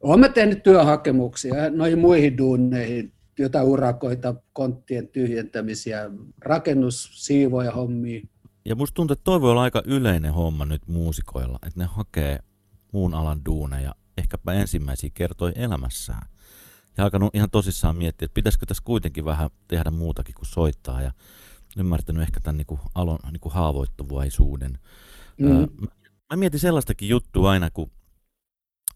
olen 0.00 0.32
tehnyt 0.32 0.62
työhakemuksia 0.62 1.70
noihin 1.70 1.98
muihin 1.98 2.38
duuneihin, 2.38 3.12
jotain 3.38 3.66
urakoita, 3.66 4.34
konttien 4.52 5.08
tyhjentämisiä, 5.08 6.10
rakennus, 6.40 7.10
siivoja 7.14 7.70
hommia, 7.70 8.20
ja 8.68 8.76
musta 8.76 8.94
tuntuu, 8.94 9.12
että 9.12 9.24
toi 9.24 9.40
voi 9.40 9.50
olla 9.50 9.62
aika 9.62 9.82
yleinen 9.84 10.32
homma 10.32 10.64
nyt 10.64 10.88
muusikoilla, 10.88 11.58
että 11.66 11.80
ne 11.80 11.86
hakee 11.86 12.38
muun 12.92 13.14
alan 13.14 13.44
duuneja 13.46 13.94
ehkäpä 14.18 14.52
ensimmäisiä 14.52 15.10
kertoja 15.14 15.52
elämässään. 15.56 16.28
Ja 16.96 17.04
alkanut 17.04 17.34
ihan 17.34 17.50
tosissaan 17.50 17.96
miettiä, 17.96 18.26
että 18.26 18.34
pitäisikö 18.34 18.66
tässä 18.66 18.82
kuitenkin 18.84 19.24
vähän 19.24 19.50
tehdä 19.68 19.90
muutakin 19.90 20.34
kuin 20.34 20.46
soittaa 20.46 21.02
ja 21.02 21.12
ymmärtänyt 21.78 22.22
ehkä 22.22 22.40
tämän 22.40 22.56
niin 22.56 22.66
kuin 22.66 22.80
alon 22.94 23.18
niin 23.32 23.40
kuin 23.40 23.52
haavoittuvaisuuden. 23.52 24.78
Mm. 25.38 25.88
Mä 26.30 26.36
mietin 26.36 26.60
sellaistakin 26.60 27.08
juttua 27.08 27.50
aina, 27.50 27.70
kun 27.70 27.90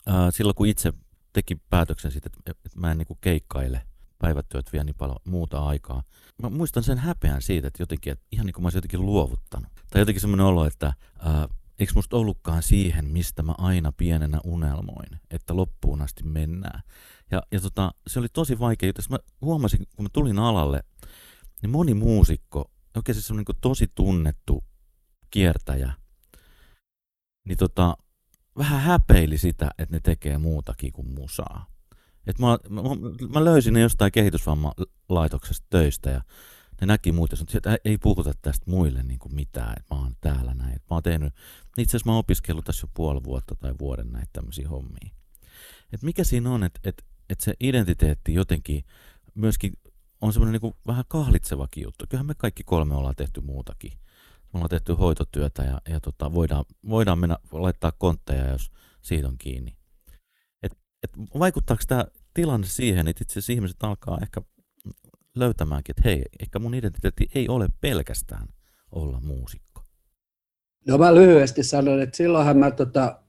äh, 0.09 0.15
silloin 0.31 0.55
kun 0.55 0.67
itse 0.67 0.93
teki 1.33 1.57
päätöksen 1.71 2.13
siitä, 2.13 2.31
että, 2.39 2.51
että 2.65 2.81
mä 2.81 2.91
en 2.91 2.99
niin 2.99 3.07
kuin 3.07 3.19
keikkaile– 3.21 3.83
päivätyöt 4.23 4.73
vie 4.73 4.85
niin 4.85 4.95
paljon 4.99 5.17
muuta 5.25 5.67
aikaa. 5.67 6.03
Mä 6.43 6.51
muistan 6.51 6.83
sen 6.83 6.99
häpeän 6.99 7.43
siitä, 7.43 7.69
että 7.69 7.83
jotenkin, 7.83 8.13
että 8.13 8.27
ihan 8.33 8.47
niin 8.47 8.55
kuin 8.55 8.63
mä 8.63 8.67
olisin 8.67 8.77
jotenkin 8.79 9.07
luovuttanut. 9.07 9.73
Tai 9.91 10.01
jotenkin 10.01 10.21
semmoinen 10.21 10.47
olo, 10.47 10.65
että 10.65 10.93
ää, 11.19 11.49
eikö 11.79 11.93
musta 11.95 12.17
ollutkaan 12.17 12.63
siihen, 12.63 13.05
mistä 13.05 13.43
mä 13.43 13.55
aina 13.59 13.93
pienenä 13.93 14.41
unelmoin, 14.45 15.21
että 15.31 15.57
loppuun 15.57 16.03
asti 16.03 16.25
mennään. 16.25 16.83
Ja, 17.31 17.43
ja 17.53 17.61
tota, 17.61 17.95
se 18.07 18.19
oli 18.19 18.29
tosi 18.33 18.59
vaikea 18.59 18.89
juttu. 18.89 19.03
Mä 19.11 19.19
huomasin, 19.41 19.87
kun 19.97 20.05
mä 20.05 20.09
tulin 20.13 20.39
alalle, 20.39 20.83
niin 21.63 21.71
moni 21.71 21.95
muusikko, 21.95 22.71
oikein 22.97 23.21
se 23.21 23.33
on 23.33 23.37
niin 23.37 23.57
tosi 23.61 23.91
tunnettu 23.95 24.65
kiertäjä, 25.31 25.93
niin 27.45 27.59
tota, 27.59 27.97
vähän 28.59 28.81
häpeili 28.81 29.39
sitä, 29.39 29.71
että 29.79 29.95
ne 29.97 30.01
tekee 30.01 30.39
muutakin 30.39 30.93
kuin 30.93 31.11
musaa. 31.11 31.67
Et 32.27 32.39
mä, 32.39 32.47
mä, 32.69 32.83
mä 33.33 33.45
löysin 33.45 33.75
ne 33.75 33.81
jostain 33.81 34.13
kehitysvammalaitoksesta 34.13 35.67
töistä 35.71 36.11
ja 36.11 36.23
ne 36.81 36.87
näki 36.87 37.13
muut 37.13 37.31
ja 37.31 37.37
sanoi, 37.37 37.57
että 37.57 37.77
ei 37.85 37.99
puhuta 37.99 38.33
tästä 38.43 38.71
muille 38.71 39.03
niin 39.03 39.19
kuin 39.19 39.35
mitään, 39.35 39.75
että 39.77 39.95
mä 39.95 40.01
oon 40.01 40.17
täällä 40.21 40.55
näin. 40.55 40.73
Mä 40.73 40.97
oon 40.97 41.03
tehnyt, 41.03 41.35
itse 41.79 41.91
asiassa 41.97 42.11
mä 42.11 42.13
oon 42.13 42.19
opiskellut 42.19 42.65
tässä 42.65 42.85
jo 42.85 42.91
puoli 42.95 43.25
vuotta 43.25 43.55
tai 43.55 43.75
vuoden 43.81 44.13
näitä 44.13 44.31
tämmöisiä 44.33 44.69
hommia. 44.69 45.11
Et 45.93 46.03
mikä 46.03 46.25
siinä 46.25 46.51
on, 46.51 46.65
että 46.65 46.81
et, 46.85 47.05
et 47.31 47.41
se 47.41 47.55
identiteetti 47.61 48.35
jotenkin 48.35 48.85
myöskin 49.35 49.73
on 50.23 50.33
semmoinen 50.33 50.61
niin 50.63 50.75
vähän 50.87 51.05
kahlitsevakin 51.09 51.83
juttu. 51.83 52.05
Kyllähän 52.09 52.27
me 52.27 52.35
kaikki 52.35 52.63
kolme 52.65 52.95
ollaan 52.95 53.17
tehty 53.17 53.41
muutakin. 53.41 53.93
Me 54.53 54.57
ollaan 54.57 54.71
tehty 54.71 54.93
hoitotyötä 54.93 55.63
ja, 55.63 55.81
ja 55.89 56.01
tota, 56.01 56.35
voidaan, 56.35 56.65
voidaan 56.89 57.19
mennä 57.19 57.39
laittaa 57.53 57.93
kontteja, 57.99 58.49
jos 58.49 58.71
siitä 59.03 59.29
on 59.29 59.39
kiinni 59.39 59.77
että 61.03 61.39
vaikuttaako 61.39 61.83
tämä 61.89 62.05
tilanne 62.35 62.67
siihen, 62.67 63.09
että 63.09 63.23
itse 63.23 63.33
asiassa 63.33 63.53
ihmiset 63.53 63.83
alkaa 63.83 64.19
ehkä 64.23 64.43
löytämäänkin, 65.35 65.93
että 65.93 66.09
hei, 66.09 66.25
ehkä 66.41 66.59
mun 66.59 66.75
identiteetti 66.75 67.29
ei 67.35 67.49
ole 67.49 67.69
pelkästään 67.81 68.49
olla 68.93 69.21
muusikko? 69.21 69.85
No 70.87 70.99
mä 70.99 71.15
lyhyesti 71.15 71.63
sanon, 71.63 72.03
että 72.03 72.17
silloinhan 72.17 72.57
mä 72.57 72.71
tota, 72.71 73.21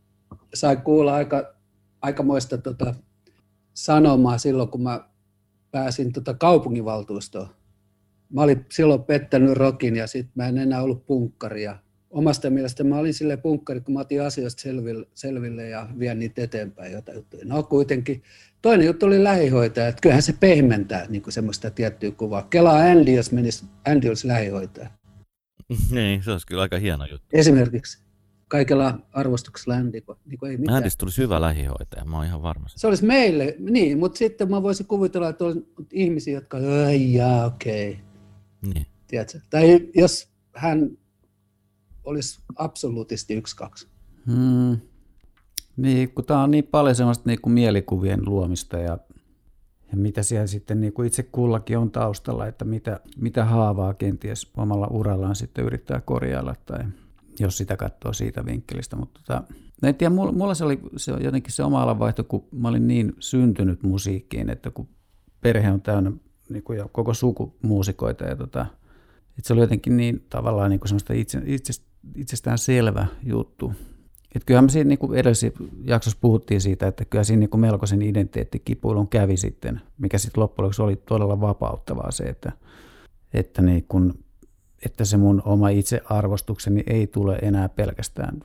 sain 0.53 0.81
kuulla 0.81 1.15
aika, 1.15 1.55
aikamoista 2.01 2.57
tota, 2.57 2.93
sanomaa 3.73 4.37
silloin, 4.37 4.69
kun 4.69 4.83
mä 4.83 5.09
pääsin 5.73 6.13
tota 6.13 6.33
kaupunginvaltuustoon. 6.33 7.47
Mä 8.29 8.41
olin 8.41 8.65
silloin 8.71 9.03
pettänyt 9.03 9.57
rokin 9.57 9.95
ja 9.95 10.07
sitten 10.07 10.31
mä 10.35 10.47
en 10.47 10.57
enää 10.57 10.81
ollut 10.81 11.05
punkkari. 11.05 11.63
Ja 11.63 11.77
omasta 12.09 12.49
mielestä 12.49 12.83
mä 12.83 12.97
olin 12.97 13.13
sille 13.13 13.37
punkkari, 13.37 13.81
kun 13.81 13.93
mä 13.93 13.99
otin 13.99 14.21
asioista 14.21 14.61
selville, 14.61 15.05
selville 15.13 15.69
ja 15.69 15.87
vien 15.99 16.19
niitä 16.19 16.43
eteenpäin 16.43 16.91
jotain 16.91 17.15
juttuja. 17.15 17.45
No 17.45 17.63
kuitenkin. 17.63 18.23
Toinen 18.61 18.87
juttu 18.87 19.05
oli 19.05 19.23
lähihoitaja, 19.23 19.87
että 19.87 20.01
kyllähän 20.01 20.23
se 20.23 20.33
pehmentää 20.39 21.05
niin 21.09 21.21
kuin 21.21 21.33
semmoista 21.33 21.71
tiettyä 21.71 22.11
kuvaa. 22.11 22.47
Kelaa 22.49 22.77
Andy, 22.77 23.11
jos 23.11 23.31
menisi, 23.31 23.65
Andy 23.87 24.07
olisi 24.07 24.27
lähihoitaja. 24.27 24.89
Niin, 25.91 26.23
se 26.23 26.31
olisi 26.31 26.47
kyllä 26.47 26.61
aika 26.61 26.77
hieno 26.77 27.05
juttu. 27.05 27.27
Esimerkiksi 27.33 28.03
kaikella 28.47 28.99
arvostuksella 29.11 29.75
Andy, 29.77 30.01
niin 30.25 30.39
kuin 30.39 30.51
ei 30.51 30.57
mitään. 30.57 30.77
Andystä 30.77 30.99
tulisi 30.99 31.21
hyvä 31.21 31.41
lähihoitaja, 31.41 32.05
mä 32.05 32.15
oon 32.17 32.25
ihan 32.25 32.41
varma. 32.41 32.65
Se 32.67 32.87
olisi 32.87 33.05
meille, 33.05 33.55
niin, 33.59 33.99
mutta 33.99 34.17
sitten 34.17 34.49
mä 34.49 34.63
voisin 34.63 34.85
kuvitella, 34.85 35.29
että 35.29 35.45
on 35.45 35.65
ihmisiä, 35.91 36.33
jotka, 36.33 36.57
ai 36.87 37.13
jaa, 37.13 37.45
okei. 37.45 37.91
Okay. 37.91 38.73
Niin. 38.73 38.87
Tiedätkö? 39.07 39.39
Tai 39.49 39.89
jos 39.95 40.29
hän 40.55 40.97
olisi 42.03 42.41
absoluutisti 42.55 43.33
yksi, 43.33 43.55
kaksi. 43.55 43.87
Hmm. 44.25 44.77
Niin, 45.77 46.11
kun 46.11 46.25
tämä 46.25 46.43
on 46.43 46.51
niin 46.51 46.63
paljon 46.63 46.95
semmoista 46.95 47.29
niin 47.29 47.41
kuin 47.41 47.53
mielikuvien 47.53 48.25
luomista 48.25 48.77
ja, 48.77 48.97
ja 49.91 49.97
mitä 49.97 50.23
siellä 50.23 50.47
sitten 50.47 50.81
niin 50.81 50.93
kuin 50.93 51.07
itse 51.07 51.23
kullakin 51.23 51.77
on 51.77 51.91
taustalla, 51.91 52.47
että 52.47 52.65
mitä, 52.65 52.99
mitä 53.17 53.45
haavaa 53.45 53.93
kenties 53.93 54.51
omalla 54.57 54.87
urallaan 54.87 55.35
sitten 55.35 55.65
yrittää 55.65 56.01
korjailla 56.01 56.55
tai 56.65 56.83
jos 57.39 57.57
sitä 57.57 57.77
katsoo 57.77 58.13
siitä 58.13 58.45
vinkkelistä. 58.45 58.95
Mutta 58.95 59.19
tota, 59.25 59.43
no 59.81 59.89
en 59.89 59.95
tiedä, 59.95 60.13
mulla, 60.13 60.31
mulla 60.31 60.53
se 60.53 60.65
oli 60.65 60.79
se 60.97 61.11
jotenkin 61.11 61.53
se 61.53 61.63
oma 61.63 61.83
alanvaihto, 61.83 62.23
kun 62.23 62.47
mä 62.51 62.67
olin 62.67 62.87
niin 62.87 63.13
syntynyt 63.19 63.83
musiikkiin, 63.83 64.49
että 64.49 64.71
kun 64.71 64.87
perhe 65.41 65.71
on 65.71 65.81
täynnä 65.81 66.11
niin 66.49 66.63
kuin 66.63 66.77
jo 66.77 66.89
koko 66.91 67.13
suku 67.13 67.55
muusikoita 67.61 68.23
ja 68.23 68.35
tota, 68.35 68.65
että 69.37 69.47
se 69.47 69.53
oli 69.53 69.61
jotenkin 69.61 69.97
niin 69.97 70.25
tavallaan 70.29 70.69
niin 70.69 70.79
kuin 70.79 70.89
semmoista 70.89 71.13
itse, 71.13 71.41
itse, 71.45 71.73
itsestään 72.15 72.57
selvä 72.57 73.07
juttu. 73.23 73.73
Että 74.35 74.45
kyllähän 74.45 74.65
me 74.65 74.69
siinä 74.69 74.87
niin 74.87 74.99
kuin 74.99 75.17
edellisessä 75.19 75.63
jaksossa 75.83 76.19
puhuttiin 76.21 76.61
siitä, 76.61 76.87
että 76.87 77.05
kyllä 77.05 77.23
siinä 77.23 77.39
niin 77.39 77.49
kuin 77.49 77.61
melkoisen 77.61 78.01
identiteettikipuilun 78.01 79.07
kävi 79.07 79.37
sitten, 79.37 79.81
mikä 79.97 80.17
sitten 80.17 80.41
loppujen 80.41 80.63
lopuksi 80.63 80.81
oli 80.81 80.95
todella 80.95 81.41
vapauttavaa 81.41 82.11
se, 82.11 82.23
että, 82.23 82.51
että, 83.33 83.61
niin 83.61 83.85
kuin, 83.87 84.13
että 84.85 85.05
se 85.05 85.17
mun 85.17 85.41
oma 85.45 85.69
itsearvostukseni 85.69 86.83
ei 86.87 87.07
tule 87.07 87.39
enää 87.41 87.69
pelkästään 87.69 88.39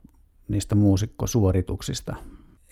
niistä 0.48 0.74
muusikkosuorituksista. 0.74 2.16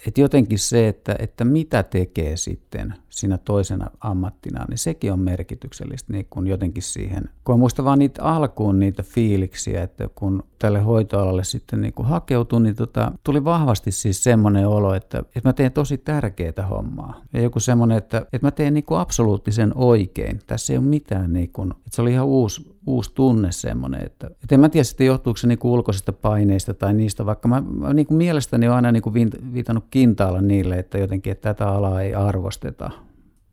että 0.07 0.21
jotenkin 0.21 0.59
se, 0.59 0.89
että, 0.89 1.17
että 1.19 1.45
mitä 1.45 1.83
tekee 1.83 2.37
sitten 2.37 2.95
siinä 3.09 3.39
toisena 3.39 3.91
ammattina, 4.01 4.65
niin 4.69 4.79
sekin 4.79 5.13
on 5.13 5.19
merkityksellistä 5.19 6.13
niin 6.13 6.27
kun 6.31 6.47
jotenkin 6.47 6.83
siihen. 6.83 7.25
Kun 7.45 7.59
muistan 7.59 7.85
vaan 7.85 7.99
niitä 7.99 8.23
alkuun 8.23 8.79
niitä 8.79 9.03
fiiliksiä, 9.03 9.83
että 9.83 10.09
kun 10.15 10.43
tälle 10.59 10.81
hoitoalalle 10.81 11.45
sitten 11.45 11.81
niin 11.81 11.93
kuin 11.93 12.09
hakeutui, 12.09 12.61
niin 12.61 12.77
tota, 12.77 13.13
tuli 13.25 13.45
vahvasti 13.45 13.93
siis 13.93 14.25
semmoinen 14.25 14.69
olo, 14.69 14.95
että, 14.95 15.19
että 15.19 15.49
mä 15.49 15.53
teen 15.53 15.73
tosi 15.73 15.99
tärkeää 15.99 16.67
hommaa. 16.71 17.21
Ja 17.33 17.41
joku 17.43 17.61
semmoinen, 17.61 17.99
että, 17.99 18.19
että 18.19 18.47
mä 18.47 18.51
teen 18.51 18.75
niin 18.75 18.85
absoluuttisen 18.91 19.73
oikein. 19.75 20.41
Tässä 20.47 20.73
ei 20.73 20.77
ole 20.79 20.87
mitään, 20.87 21.33
niin 21.33 21.53
kuin, 21.53 21.71
että 21.71 21.91
se 21.93 22.03
oli 22.03 22.13
ihan 22.13 22.27
uusi, 22.27 22.76
uusi 22.87 23.13
tunne 23.15 23.53
semmoinen, 23.53 24.07
että, 24.07 24.27
että 24.27 24.55
en 24.55 24.61
mä 24.61 24.69
tiedä 24.69 24.85
sitten 24.85 25.07
johtuuko 25.07 25.37
se 25.37 25.47
niin 25.47 25.59
kuin 25.59 25.73
ulkoisista 25.73 26.13
paineista 26.13 26.75
tai 26.75 26.95
niistä, 26.95 27.27
vaikka 27.27 27.49
mä, 27.49 27.61
mä 27.61 27.93
niin 27.93 28.07
kuin 28.07 28.19
mielestäni 28.19 28.67
olen 28.67 28.77
aina 28.77 28.93
niin 28.93 29.03
kuin 29.03 29.15
viitannut 29.53 29.85
kintaalla 29.91 30.41
niille, 30.41 30.79
että 30.79 30.99
jotenkin 30.99 31.31
että 31.31 31.55
tätä 31.55 31.69
alaa 31.69 32.03
ei 32.03 32.15
arvosteta. 32.15 32.91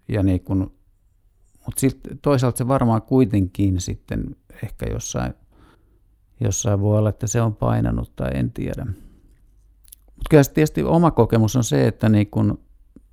Ja 0.07 0.23
niin 0.23 0.41
kuin, 0.41 0.59
mutta 1.65 1.81
toisaalta 2.21 2.57
se 2.57 2.67
varmaan 2.67 3.01
kuitenkin 3.01 3.81
sitten 3.81 4.35
ehkä 4.63 4.85
jossain, 4.91 5.33
jossain 6.39 6.81
voi 6.81 6.97
olla, 6.97 7.09
että 7.09 7.27
se 7.27 7.41
on 7.41 7.55
painanut 7.55 8.15
tai 8.15 8.31
en 8.33 8.51
tiedä. 8.51 8.85
Mutta 10.05 10.29
kyllä 10.29 10.43
tietysti 10.43 10.83
oma 10.83 11.11
kokemus 11.11 11.55
on 11.55 11.63
se, 11.63 11.87
että, 11.87 12.09
niin 12.09 12.27
kun, 12.27 12.59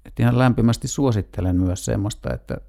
että 0.04 0.22
ihan 0.22 0.38
lämpimästi 0.38 0.88
suosittelen 0.88 1.60
myös 1.60 1.84
semmoista, 1.84 2.34
että 2.34 2.60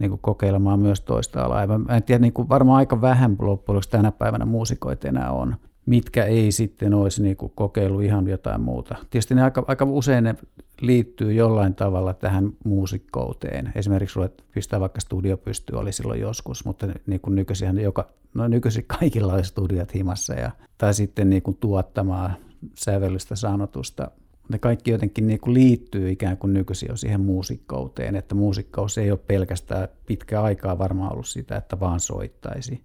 niin 0.00 0.10
kuin 0.10 0.20
kokeilemaan 0.22 0.80
myös 0.80 1.00
toista 1.00 1.44
alaa. 1.44 1.66
Mä 1.66 1.96
en 1.96 2.02
tiedä, 2.02 2.18
niin 2.18 2.32
kuin 2.32 2.48
varmaan 2.48 2.78
aika 2.78 3.00
vähän 3.00 3.36
loppujen 3.38 3.82
tänä 3.90 4.12
päivänä 4.12 4.44
muusikoita 4.44 5.08
enää 5.08 5.30
on 5.32 5.56
mitkä 5.86 6.24
ei 6.24 6.52
sitten 6.52 6.94
olisi 6.94 7.22
niin 7.22 7.36
kuin 7.36 7.52
kokeillut 7.54 8.02
ihan 8.02 8.28
jotain 8.28 8.60
muuta. 8.60 8.94
Tietysti 9.10 9.34
ne 9.34 9.42
aika, 9.42 9.64
aika 9.68 9.84
usein 9.84 10.24
ne 10.24 10.34
liittyy 10.80 11.32
jollain 11.32 11.74
tavalla 11.74 12.14
tähän 12.14 12.52
muusikkouteen. 12.64 13.72
Esimerkiksi 13.74 14.12
sulle 14.12 14.30
pistää 14.54 14.80
vaikka 14.80 15.00
studio 15.00 15.36
pystyy, 15.36 15.78
oli 15.78 15.92
silloin 15.92 16.20
joskus, 16.20 16.64
mutta 16.64 16.88
niin 17.06 17.20
kuin 17.20 17.34
nykyisin, 17.34 17.78
joka, 17.78 18.08
no 18.34 18.48
nykyisin 18.48 18.84
kaikilla 19.00 19.32
on 19.34 19.44
studiot 19.44 19.94
himassa, 19.94 20.34
ja, 20.34 20.50
tai 20.78 20.94
sitten 20.94 21.30
niin 21.30 21.42
kuin 21.42 21.56
tuottamaan 21.56 22.36
sävellystä 22.74 23.36
sanotusta. 23.36 24.10
Ne 24.50 24.58
kaikki 24.58 24.90
jotenkin 24.90 25.26
niin 25.26 25.40
kuin 25.40 25.54
liittyy 25.54 26.10
ikään 26.10 26.36
kuin 26.36 26.52
nykyisin 26.52 26.88
jo 26.88 26.96
siihen 26.96 27.20
muusikkouteen, 27.20 28.16
että 28.16 28.34
muusikkous 28.34 28.98
ei 28.98 29.10
ole 29.10 29.20
pelkästään 29.26 29.88
pitkä 30.06 30.42
aikaa 30.42 30.78
varmaan 30.78 31.12
ollut 31.12 31.28
sitä, 31.28 31.56
että 31.56 31.80
vaan 31.80 32.00
soittaisi 32.00 32.84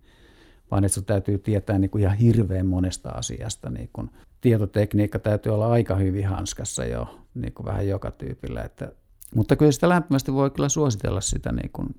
vaan 0.71 0.84
että 0.84 0.93
sun 0.93 1.06
täytyy 1.06 1.38
tietää 1.38 1.80
niin 1.80 1.89
kuin 1.89 2.01
ihan 2.01 2.17
hirveän 2.17 2.65
monesta 2.65 3.10
asiasta. 3.10 3.69
Niin 3.69 3.89
kuin 3.93 4.10
tietotekniikka 4.41 5.19
täytyy 5.19 5.54
olla 5.54 5.71
aika 5.71 5.95
hyvin 5.95 6.28
hanskassa 6.28 6.86
jo 6.86 7.19
niin 7.34 7.54
kuin 7.54 7.65
vähän 7.65 7.88
joka 7.88 8.12
tyypillä. 8.12 8.62
Että, 8.62 8.91
mutta 9.36 9.56
kyllä 9.56 9.71
sitä 9.71 9.89
lämpimästi 9.89 10.34
voi 10.34 10.51
kyllä 10.51 10.69
suositella 10.69 11.21
sitä, 11.21 11.51
niin 11.51 11.69
kuin, 11.73 11.95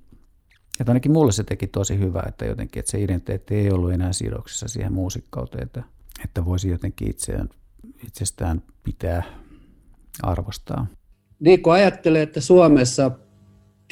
että 0.80 0.92
ainakin 0.92 1.12
mulle 1.12 1.32
se 1.32 1.44
teki 1.44 1.66
tosi 1.66 1.98
hyvää, 1.98 2.24
että 2.28 2.44
jotenkin 2.44 2.80
että 2.80 2.90
se 2.90 3.02
identiteetti 3.02 3.54
ei 3.54 3.70
ollut 3.70 3.92
enää 3.92 4.12
sidoksissa 4.12 4.68
siihen 4.68 4.92
muusikkauteen, 4.92 5.62
että, 5.62 5.82
että 6.24 6.44
voisi 6.44 6.68
jotenkin 6.68 7.10
itseään, 7.10 7.48
itsestään 8.06 8.62
pitää 8.82 9.22
arvostaa. 10.22 10.86
Niin 11.40 11.62
kun 11.62 11.72
ajattelee, 11.72 12.22
että 12.22 12.40
Suomessa 12.40 13.10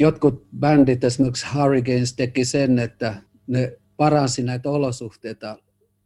jotkut 0.00 0.46
bändit, 0.58 1.04
esimerkiksi 1.04 1.46
Hurricanes, 1.54 2.14
teki 2.14 2.44
sen, 2.44 2.78
että 2.78 3.22
ne 3.46 3.78
paransi 3.96 4.42
näitä 4.42 4.70
olosuhteita 4.70 5.56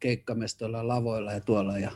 keikkamestoilla, 0.01 0.89
lavoilla 0.89 1.33
ja 1.33 1.41
tuolla. 1.41 1.79
Ja, 1.79 1.91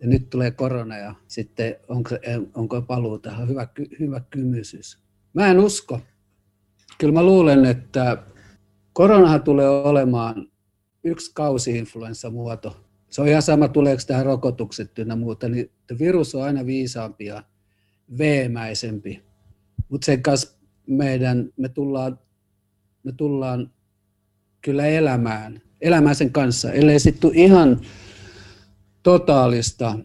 ja 0.00 0.08
nyt 0.08 0.30
tulee 0.30 0.50
korona 0.50 0.96
ja 0.96 1.14
sitten 1.28 1.76
onko, 1.88 2.10
onko 2.54 2.82
paluu 2.82 3.18
tähän 3.18 3.48
hyvä, 3.48 3.68
hyvä 4.00 4.20
kymysys. 4.30 4.98
Mä 5.34 5.46
en 5.46 5.58
usko. 5.60 6.00
Kyllä 6.98 7.12
mä 7.12 7.22
luulen, 7.22 7.64
että 7.64 8.22
koronahan 8.92 9.42
tulee 9.42 9.68
olemaan 9.68 10.48
yksi 11.04 11.30
kausi-influenssamuoto. 11.34 12.81
Se 13.12 13.20
on 13.20 13.28
ihan 13.28 13.42
sama, 13.42 13.68
tuleeko 13.68 14.02
tähän 14.06 14.26
rokotukset 14.26 14.98
ynnä 14.98 15.16
muuta, 15.16 15.48
niin 15.48 15.70
virus 15.98 16.34
on 16.34 16.42
aina 16.42 16.66
viisaampi 16.66 17.24
ja 17.24 17.44
veemäisempi. 18.18 19.22
Mutta 19.88 20.04
sen 20.04 20.22
kanssa 20.22 20.58
meidän, 20.86 21.52
me 21.56 21.68
tullaan, 21.68 22.18
me 23.02 23.12
tullaan 23.12 23.70
kyllä 24.62 24.86
elämään, 24.86 25.62
elämään 25.80 26.14
sen 26.14 26.32
kanssa, 26.32 26.72
ellei 26.72 27.00
sitten 27.00 27.34
ihan 27.34 27.80
totaalista 29.02 29.98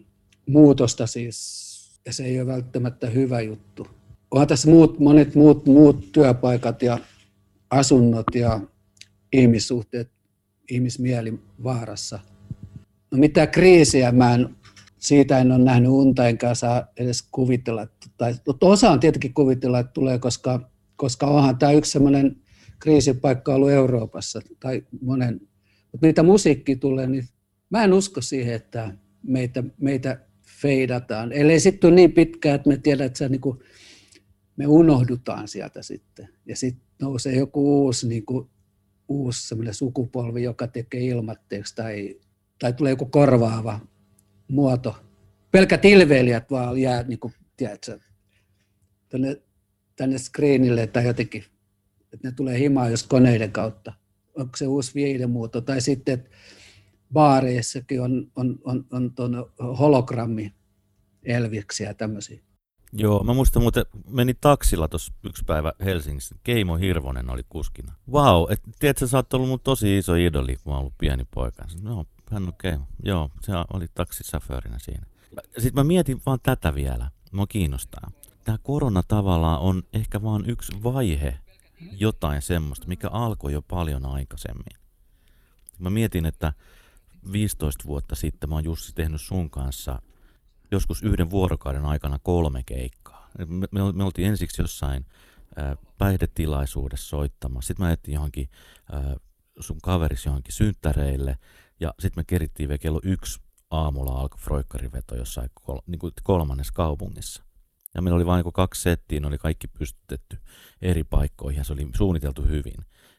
muutosta 0.46 1.06
siis, 1.06 2.00
ja 2.06 2.12
se 2.12 2.24
ei 2.24 2.40
ole 2.40 2.46
välttämättä 2.46 3.10
hyvä 3.10 3.40
juttu. 3.40 3.86
Onhan 4.30 4.48
tässä 4.48 4.70
muut, 4.70 4.98
monet 4.98 5.34
muut, 5.34 5.66
muut 5.66 6.12
työpaikat 6.12 6.82
ja 6.82 6.98
asunnot 7.70 8.26
ja 8.34 8.60
ihmissuhteet, 9.32 10.10
ihmismieli 10.70 11.38
vaarassa. 11.64 12.18
No 13.10 13.18
mitä 13.18 13.46
kriisiä 13.46 14.12
mä 14.12 14.34
en, 14.34 14.48
siitä 14.98 15.38
en 15.38 15.52
ole 15.52 15.64
nähnyt 15.64 15.90
unta 15.90 16.28
enkä 16.28 16.54
saa 16.54 16.86
edes 16.96 17.22
kuvitella, 17.22 17.86
tai 18.16 18.34
osaan 18.60 19.00
tietenkin 19.00 19.34
kuvitella, 19.34 19.78
että 19.78 19.92
tulee, 19.92 20.18
koska, 20.18 20.70
koska 20.96 21.26
onhan 21.26 21.58
tämä 21.58 21.72
yksi 21.72 21.90
sellainen 21.90 22.36
kriisipaikka 22.78 23.54
ollut 23.54 23.70
Euroopassa 23.70 24.40
tai 24.60 24.82
monen. 25.00 25.40
Mutta 25.92 26.06
mitä 26.06 26.22
musiikki 26.22 26.76
tulee, 26.76 27.06
niin 27.06 27.24
mä 27.70 27.84
en 27.84 27.92
usko 27.92 28.20
siihen, 28.20 28.54
että 28.54 28.94
meitä, 29.22 29.64
meitä 29.80 30.18
feidataan. 30.60 31.32
Ellei 31.32 31.60
sitten 31.60 31.94
niin 31.94 32.12
pitkään, 32.12 32.54
että 32.54 32.68
me 32.68 32.76
tiedät, 32.76 33.06
että 33.06 33.18
se, 33.18 33.28
niin 33.28 33.40
kuin, 33.40 33.58
me 34.56 34.66
unohdutaan 34.66 35.48
sieltä 35.48 35.82
sitten. 35.82 36.28
Ja 36.46 36.56
sitten 36.56 36.86
nousee 37.02 37.36
joku 37.36 37.84
uusi, 37.84 38.08
niin 38.08 38.26
kuin, 38.26 38.48
uusi 39.08 39.54
sukupolvi, 39.72 40.42
joka 40.42 40.66
tekee 40.66 41.00
ilmatteeksi 41.00 41.74
tai, 41.74 42.20
tai 42.58 42.72
tulee 42.72 42.92
joku 42.92 43.06
korvaava 43.06 43.80
muoto. 44.48 44.96
Pelkät 45.50 45.84
ilveilijät 45.84 46.50
vaan 46.50 46.78
jää, 46.78 47.02
niin 47.02 47.18
kuin, 47.18 47.34
tiedätkö, 47.56 47.98
tänne, 49.08 49.42
tänne 49.96 50.18
screenille 50.18 50.86
tai 50.86 51.06
jotenkin 51.06 51.44
että 52.12 52.28
ne 52.28 52.32
tulee 52.32 52.58
himaan 52.58 52.90
just 52.90 53.06
koneiden 53.08 53.52
kautta. 53.52 53.92
Onko 54.36 54.56
se 54.56 54.66
uusi 54.66 54.94
viihdemuoto? 54.94 55.60
Tai 55.60 55.80
sitten, 55.80 56.14
että 56.14 56.30
baareissakin 57.12 58.02
on, 58.02 58.30
on, 58.36 58.58
on, 58.64 58.86
on 58.92 59.14
tuon 59.14 59.50
hologrammi 59.78 60.54
elviksiä 61.22 61.88
ja 61.88 61.94
tämmöisiä. 61.94 62.40
Joo, 62.92 63.24
mä 63.24 63.34
muistan 63.34 63.62
muuten, 63.62 63.84
meni 64.08 64.34
taksilla 64.34 64.88
tuossa 64.88 65.12
yksi 65.24 65.44
päivä 65.44 65.72
Helsingissä. 65.84 66.34
Keimo 66.44 66.76
Hirvonen 66.76 67.30
oli 67.30 67.42
kuskina. 67.48 67.94
Vau, 68.12 68.40
wow, 68.40 68.52
että 68.52 68.70
tiedätkö, 68.78 69.06
sä 69.06 69.16
oot 69.16 69.34
ollut 69.34 69.48
mun 69.48 69.60
tosi 69.60 69.98
iso 69.98 70.14
idoli, 70.14 70.56
kun 70.56 70.70
mä 70.70 70.74
oon 70.74 70.80
ollut 70.80 70.98
pieni 70.98 71.24
poika. 71.34 71.64
No, 71.82 72.04
hän 72.30 72.46
on 72.46 72.52
Keimo. 72.62 72.84
Joo, 73.02 73.30
se 73.42 73.52
oli 73.72 73.86
taksisaföörinä 73.94 74.78
siinä. 74.78 75.06
Sitten 75.52 75.74
mä 75.74 75.84
mietin 75.84 76.22
vaan 76.26 76.38
tätä 76.42 76.74
vielä. 76.74 77.10
Mua 77.32 77.46
kiinnostaa. 77.46 78.10
Tämä 78.44 78.58
korona 78.62 79.02
tavallaan 79.02 79.60
on 79.60 79.82
ehkä 79.92 80.22
vaan 80.22 80.50
yksi 80.50 80.72
vaihe 80.82 81.38
jotain 81.92 82.42
semmoista, 82.42 82.88
mikä 82.88 83.08
alkoi 83.08 83.52
jo 83.52 83.62
paljon 83.62 84.06
aikaisemmin. 84.06 84.78
Mä 85.78 85.90
mietin, 85.90 86.26
että 86.26 86.52
15 87.32 87.84
vuotta 87.84 88.14
sitten 88.14 88.48
mä 88.48 88.54
oon 88.54 88.64
Jussi 88.64 88.94
tehnyt 88.94 89.20
sun 89.20 89.50
kanssa 89.50 90.02
joskus 90.70 91.02
yhden 91.02 91.30
vuorokauden 91.30 91.84
aikana 91.84 92.18
kolme 92.22 92.62
keikkaa. 92.66 93.30
Me, 93.38 93.68
me, 93.70 93.92
me 93.92 94.04
oltiin 94.04 94.28
ensiksi 94.28 94.62
jossain 94.62 95.06
ää, 95.56 95.76
päihdetilaisuudessa 95.98 97.08
soittamassa. 97.08 97.68
Sitten 97.68 97.86
mä 97.86 97.92
etsin 97.92 98.14
johonkin 98.14 98.48
ää, 98.92 99.16
sun 99.60 99.78
kaverisi 99.82 100.28
johonkin 100.28 100.54
synttäreille 100.54 101.38
ja 101.80 101.94
sitten 101.98 102.20
me 102.20 102.24
kerittiin 102.24 102.68
vielä 102.68 102.78
kello 102.78 103.00
yksi 103.02 103.40
aamulla 103.70 104.20
alkoi 104.20 104.40
Froikkariveto 104.40 105.16
jossain 105.16 105.50
kol, 105.54 105.78
niin 105.86 105.98
kuin 105.98 106.12
kolmannessa 106.22 106.72
kaupungissa. 106.72 107.42
Ja 107.94 108.02
meillä 108.02 108.16
oli 108.16 108.26
vain 108.26 108.44
niin 108.44 108.52
kaksi 108.52 108.82
settiä, 108.82 109.20
ne 109.20 109.26
oli 109.26 109.38
kaikki 109.38 109.68
pystytetty 109.68 110.38
eri 110.82 111.04
paikkoihin 111.04 111.58
ja 111.58 111.64
se 111.64 111.72
oli 111.72 111.88
suunniteltu 111.96 112.42
hyvin. 112.42 112.74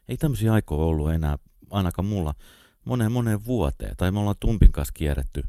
Ei 0.08 0.16
tämmöisiä 0.16 0.52
aikoja 0.52 0.84
ollut 0.84 1.10
enää 1.10 1.38
ainakaan 1.70 2.06
mulla 2.06 2.34
moneen 2.84 3.12
moneen 3.12 3.44
vuoteen. 3.44 3.96
Tai 3.96 4.10
me 4.10 4.18
ollaan 4.18 4.36
Tumpin 4.40 4.72
kanssa 4.72 4.94
kierretty, 4.94 5.42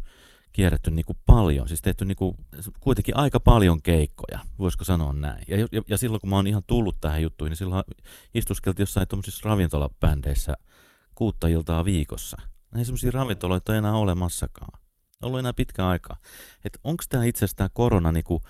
kierretty 0.53 0.91
niin 0.91 1.05
kuin 1.05 1.17
paljon, 1.25 1.67
siis 1.67 1.81
tehty 1.81 2.05
niin 2.05 2.15
kuin, 2.15 2.37
kuitenkin 2.79 3.17
aika 3.17 3.39
paljon 3.39 3.81
keikkoja, 3.81 4.39
voisiko 4.59 4.83
sanoa 4.83 5.13
näin. 5.13 5.43
Ja, 5.47 5.57
ja, 5.57 5.81
ja 5.87 5.97
silloin 5.97 6.21
kun 6.21 6.29
mä 6.29 6.35
oon 6.35 6.47
ihan 6.47 6.63
tullut 6.67 6.95
tähän 7.01 7.21
juttuun, 7.21 7.49
niin 7.49 7.57
silloin 7.57 7.83
istuskeltiin 8.33 8.83
jossain 8.83 9.07
tuommoisissa 9.07 9.49
ravintolabändeissä 9.49 10.53
kuutta 11.15 11.47
iltaa 11.47 11.85
viikossa. 11.85 12.37
Ei 12.75 12.85
semmoisia 12.85 13.11
ravintoloita 13.11 13.75
enää 13.75 13.93
olemassakaan. 13.93 14.79
Ollut 15.21 15.39
enää 15.39 15.53
pitkä 15.53 15.87
aikaa. 15.87 16.17
Että 16.65 16.79
onko 16.83 17.03
tämä 17.09 17.23
itse 17.23 17.45
asiassa 17.45 17.57
tämä 17.57 17.69
korona 17.73 18.11
niin 18.11 18.23
kuin 18.23 18.43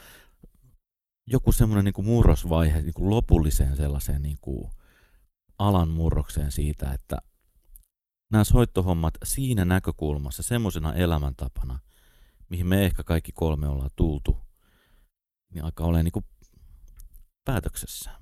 joku 1.27 1.51
semmoinen 1.51 1.85
niin 1.85 2.05
murrosvaihe 2.05 2.81
niin 2.81 2.93
kuin 2.93 3.09
lopulliseen 3.09 3.75
sellaiseen 3.75 4.21
niin 4.21 4.37
kuin 4.41 4.71
alan 5.59 5.89
murrokseen 5.89 6.51
siitä, 6.51 6.91
että 6.93 7.17
nämä 8.31 8.43
soittohommat 8.43 9.13
siinä 9.23 9.65
näkökulmassa, 9.65 10.43
semmoisena 10.43 10.93
elämäntapana, 10.93 11.79
mihin 12.49 12.67
me 12.67 12.85
ehkä 12.85 13.03
kaikki 13.03 13.31
kolme 13.31 13.67
ollaan 13.67 13.89
tultu, 13.95 14.37
niin 15.53 15.63
alkaa 15.63 15.87
olemaan 15.87 16.05
niin 16.05 16.11
kuin 16.11 16.25
päätöksessä. 17.45 18.20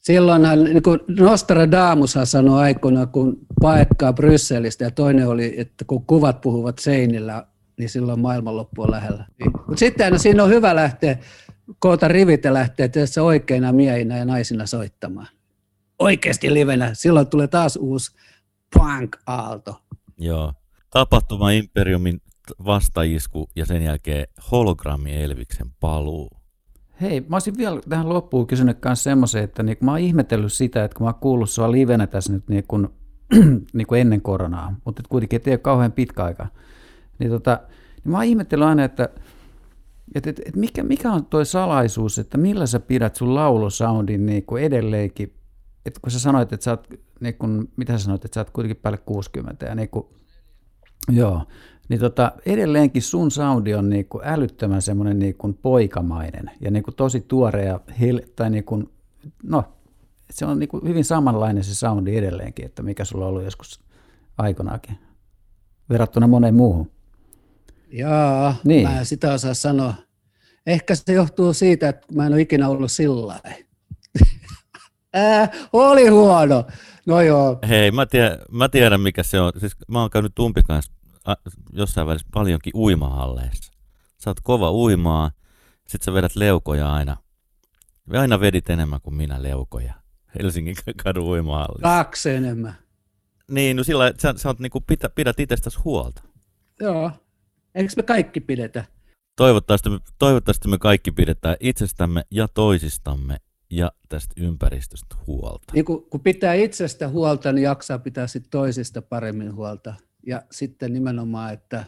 Silloinhan 0.00 0.64
niin 0.64 0.82
kuin 0.82 1.00
Nostradamus 1.08 2.18
sanoi 2.24 2.60
aikoina, 2.60 3.06
kun 3.06 3.38
paetkaa 3.60 4.12
Brysselistä 4.12 4.84
ja 4.84 4.90
toinen 4.90 5.28
oli, 5.28 5.54
että 5.60 5.84
kun 5.84 6.06
kuvat 6.06 6.40
puhuvat 6.40 6.78
seinillä, 6.78 7.46
niin 7.78 7.88
silloin 7.88 8.20
maailmanloppu 8.20 8.82
on 8.82 8.90
lähellä. 8.90 9.26
Mutta 9.52 9.76
sitten 9.76 10.12
no, 10.12 10.18
siinä 10.18 10.42
on 10.42 10.50
hyvä 10.50 10.74
lähteä, 10.76 11.18
koota 11.78 12.08
rivit 12.08 12.44
ja 12.44 12.54
lähteä 12.54 12.88
tässä 12.88 13.22
oikeina 13.22 13.72
miehinä 13.72 14.18
ja 14.18 14.24
naisina 14.24 14.66
soittamaan. 14.66 15.28
Oikeasti 15.98 16.54
livenä. 16.54 16.90
Silloin 16.92 17.26
tulee 17.26 17.48
taas 17.48 17.76
uusi 17.76 18.16
punk-aalto. 18.76 19.82
Joo. 20.18 20.52
Tapahtuma 20.90 21.50
Imperiumin 21.50 22.20
vastaisku 22.64 23.48
ja 23.56 23.66
sen 23.66 23.82
jälkeen 23.82 24.26
hologrammi 24.50 25.22
Elviksen 25.22 25.70
paluu. 25.80 26.37
Hei, 27.00 27.20
mä 27.20 27.36
olisin 27.36 27.56
vielä 27.56 27.80
tähän 27.88 28.08
loppuun 28.08 28.46
kysynyt 28.46 28.78
myös 28.84 29.04
semmoisen, 29.04 29.44
että 29.44 29.62
niin, 29.62 29.76
mä 29.80 29.90
oon 29.90 30.00
ihmetellyt 30.00 30.52
sitä, 30.52 30.84
että 30.84 30.96
kun 30.96 31.04
mä 31.04 31.08
oon 31.08 31.20
kuullut 31.20 31.50
sua 31.50 31.72
livenä 31.72 32.06
tässä 32.06 32.32
nyt 32.32 32.48
niin 32.48 32.64
kuin, 32.68 32.88
niin 33.72 33.86
kuin 33.86 34.00
ennen 34.00 34.22
koronaa, 34.22 34.74
mutta 34.84 35.02
kuitenkin 35.08 35.36
et 35.36 35.48
ei 35.48 35.52
ole 35.52 35.58
kauhean 35.58 35.92
pitkä 35.92 36.24
aika, 36.24 36.46
niin, 37.18 37.30
tota, 37.30 37.60
niin 38.04 38.12
mä 38.12 38.16
oon 38.16 38.24
ihmetellyt 38.24 38.66
aina, 38.66 38.84
että 38.84 39.08
et, 40.14 40.26
et, 40.26 40.40
et 40.46 40.56
mikä, 40.56 40.82
mikä 40.82 41.12
on 41.12 41.26
tuo 41.26 41.44
salaisuus, 41.44 42.18
että 42.18 42.38
millä 42.38 42.66
sä 42.66 42.80
pidät 42.80 43.16
sun 43.16 43.34
laulusoundin 43.34 44.26
niin 44.26 44.44
kuin 44.44 44.62
edelleenkin, 44.62 45.34
että 45.86 46.00
kun 46.00 46.10
sä 46.10 46.18
sanoit, 46.18 46.52
että 46.52 46.64
sä 46.64 46.70
oot, 46.70 46.88
niin 47.20 47.34
kuin, 47.34 47.72
mitä 47.76 47.98
sä 47.98 48.04
sanoit, 48.04 48.24
että 48.24 48.34
sä 48.34 48.40
oot 48.40 48.50
kuitenkin 48.50 48.82
päälle 48.82 48.98
60 48.98 49.66
ja 49.66 49.74
niin 49.74 49.88
kuin, 49.88 50.06
joo, 51.08 51.44
niin 51.88 52.00
tota, 52.00 52.32
edelleenkin 52.46 53.02
sun 53.02 53.30
soundi 53.30 53.74
on 53.74 53.90
niin 53.90 54.04
kuin 54.04 54.24
älyttömän 54.26 54.82
semmoinen 54.82 55.18
niin 55.18 55.34
kuin 55.34 55.54
poikamainen 55.54 56.50
ja 56.60 56.70
niin 56.70 56.82
kuin 56.82 56.94
tosi 56.94 57.20
tuore 57.20 57.64
ja 57.64 57.80
hel, 58.00 58.20
tai 58.36 58.50
niin 58.50 58.64
kuin, 58.64 58.90
no, 59.42 59.64
se 60.30 60.46
on 60.46 60.58
niin 60.58 60.68
kuin 60.68 60.88
hyvin 60.88 61.04
samanlainen 61.04 61.64
se 61.64 61.74
soundi 61.74 62.16
edelleenkin, 62.16 62.64
että 62.64 62.82
mikä 62.82 63.04
sulla 63.04 63.24
on 63.24 63.28
ollut 63.28 63.44
joskus 63.44 63.80
aikanaakin 64.38 64.98
verrattuna 65.90 66.26
moneen 66.26 66.54
muuhun. 66.54 66.90
Jaa, 67.92 68.54
niin. 68.64 68.88
mä 68.88 68.98
en 68.98 69.06
sitä 69.06 69.32
osaa 69.32 69.54
sanoa. 69.54 69.94
Ehkä 70.66 70.94
se 70.94 71.12
johtuu 71.12 71.52
siitä, 71.52 71.88
että 71.88 72.14
mä 72.14 72.26
en 72.26 72.32
ole 72.32 72.40
ikinä 72.40 72.68
ollut 72.68 72.92
sillä 72.92 73.40
äh, 75.16 75.50
oli 75.72 76.08
huono. 76.08 76.64
No 77.06 77.20
joo. 77.20 77.58
Hei, 77.68 77.90
mä 77.90 78.06
tiedän, 78.06 78.38
mä 78.50 78.68
tiedän 78.68 79.00
mikä 79.00 79.22
se 79.22 79.40
on. 79.40 79.52
Siis 79.56 79.76
mä 79.88 80.00
oon 80.00 80.10
käynyt 80.10 80.34
Tumpi 80.34 80.62
kanssa 80.62 80.92
jossain 81.72 82.06
välissä 82.06 82.28
paljonkin 82.32 82.72
uimahalleissa. 82.76 83.72
Sä 84.18 84.30
oot 84.30 84.40
kova 84.40 84.72
uimaa, 84.72 85.30
sit 85.86 86.02
sä 86.02 86.12
vedät 86.12 86.36
leukoja 86.36 86.92
aina. 86.92 87.16
Ja 88.12 88.20
aina 88.20 88.40
vedit 88.40 88.70
enemmän 88.70 89.00
kuin 89.00 89.14
minä 89.14 89.42
leukoja. 89.42 89.94
Helsingin 90.38 90.76
kadun 91.04 91.28
uimahallissa. 91.28 91.82
Kaksi 91.82 92.30
enemmän. 92.30 92.74
Niin, 93.50 93.76
no 93.76 93.84
sillä 93.84 94.12
sä, 94.18 94.34
sä 94.36 94.48
oot 94.48 94.58
niinku 94.58 94.80
pitä, 94.80 95.08
pidät 95.08 95.40
itsestäsi 95.40 95.78
huolta. 95.84 96.22
Joo. 96.80 97.10
Eikö 97.74 97.92
me 97.96 98.02
kaikki 98.02 98.40
pidetä? 98.40 98.84
Toivottavasti 99.36 99.90
me, 99.90 99.98
toivottavasti 100.18 100.68
me 100.68 100.78
kaikki 100.78 101.12
pidetään 101.12 101.56
itsestämme 101.60 102.24
ja 102.30 102.48
toisistamme 102.48 103.36
ja 103.70 103.92
tästä 104.08 104.34
ympäristöstä 104.36 105.16
huolta. 105.26 105.72
Niin 105.72 105.84
kun, 105.84 106.06
kun 106.10 106.20
pitää 106.20 106.54
itsestä 106.54 107.08
huolta, 107.08 107.52
niin 107.52 107.62
jaksaa 107.62 107.98
pitää 107.98 108.26
sit 108.26 108.44
toisista 108.50 109.02
paremmin 109.02 109.54
huolta. 109.54 109.94
Ja 110.26 110.42
sitten 110.50 110.92
nimenomaan, 110.92 111.52
että 111.52 111.84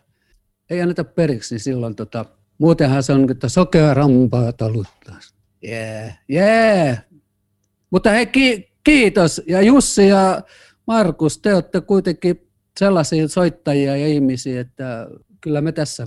ei 0.70 0.82
anneta 0.82 1.04
periksi, 1.04 1.54
niin 1.54 1.60
silloin 1.60 1.96
tota, 1.96 2.24
muutenhan 2.58 3.02
se 3.02 3.12
on, 3.12 3.30
että 3.30 3.48
sokea 3.48 3.94
rampaa 3.94 4.52
taluttaa. 4.52 5.18
Yeah, 5.64 6.18
yeah. 6.30 6.98
Mutta 7.90 8.10
hei, 8.10 8.26
ki- 8.26 8.72
kiitos. 8.84 9.42
Ja 9.46 9.62
Jussi 9.62 10.08
ja 10.08 10.42
Markus, 10.86 11.38
te 11.38 11.54
olette 11.54 11.80
kuitenkin 11.80 12.48
sellaisia 12.78 13.28
soittajia 13.28 13.96
ja 13.96 14.06
ihmisiä, 14.06 14.60
että 14.60 15.06
kyllä 15.40 15.60
me 15.60 15.72
tässä 15.72 16.06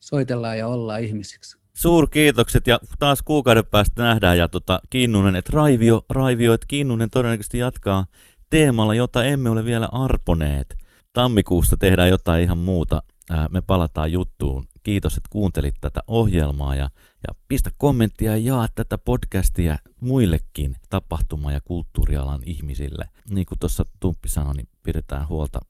soitellaan 0.00 0.58
ja 0.58 0.66
ollaan 0.66 1.02
ihmisiksi. 1.02 1.57
Suurkiitokset 1.78 2.66
ja 2.66 2.80
taas 2.98 3.22
kuukauden 3.22 3.66
päästä 3.66 4.02
nähdään 4.02 4.38
ja 4.38 4.48
tota, 4.48 4.80
Kinnunen, 4.90 5.36
että 5.36 5.52
Raivio, 5.54 6.04
Raivio, 6.10 6.54
että 6.54 6.66
Kinnunen 6.68 7.10
todennäköisesti 7.10 7.58
jatkaa 7.58 8.06
teemalla, 8.50 8.94
jota 8.94 9.24
emme 9.24 9.50
ole 9.50 9.64
vielä 9.64 9.88
arponeet. 9.92 10.76
Tammikuussa 11.12 11.76
tehdään 11.76 12.08
jotain 12.08 12.42
ihan 12.42 12.58
muuta. 12.58 13.02
Ää, 13.30 13.48
me 13.50 13.62
palataan 13.62 14.12
juttuun. 14.12 14.64
Kiitos, 14.82 15.16
että 15.16 15.28
kuuntelit 15.32 15.74
tätä 15.80 16.00
ohjelmaa 16.06 16.74
ja, 16.74 16.90
ja 17.28 17.34
pistä 17.48 17.70
kommenttia 17.78 18.30
ja 18.30 18.36
jaa 18.36 18.68
tätä 18.74 18.98
podcastia 18.98 19.76
muillekin 20.00 20.76
tapahtuma- 20.90 21.52
ja 21.52 21.60
kulttuurialan 21.64 22.40
ihmisille. 22.46 23.08
Niin 23.30 23.46
kuin 23.46 23.58
tuossa 23.58 23.84
Tumppi 24.00 24.28
sanoi, 24.28 24.54
niin 24.54 24.68
pidetään 24.82 25.28
huolta 25.28 25.60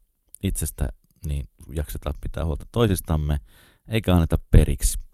itsestä, 0.43 0.89
niin 1.27 1.49
jaksetaan 1.73 2.15
pitää 2.21 2.45
huolta 2.45 2.67
toisistamme, 2.73 3.39
eikä 3.89 4.15
anneta 4.15 4.39
periksi. 4.51 5.08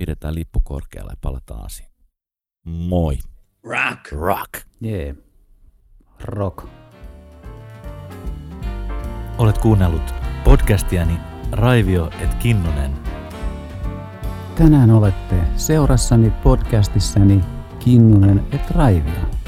Pidetään 0.00 0.34
lippu 0.34 0.60
korkealla 0.64 1.12
ja 1.12 1.16
palataan 1.20 1.64
asiaan. 1.64 1.92
Moi. 2.64 3.18
Rock. 3.64 4.12
Rock. 4.12 4.66
Yeah. 4.84 5.16
Rock. 6.20 6.68
Olet 9.38 9.58
kuunnellut 9.58 10.14
podcastiani 10.44 11.18
Raivio 11.52 12.10
et 12.20 12.34
Kinnunen. 12.34 12.90
Tänään 14.54 14.90
olette 14.90 15.36
seurassani 15.56 16.30
podcastissani 16.30 17.40
Kinnunen 17.78 18.46
et 18.52 18.70
Raivio. 18.70 19.39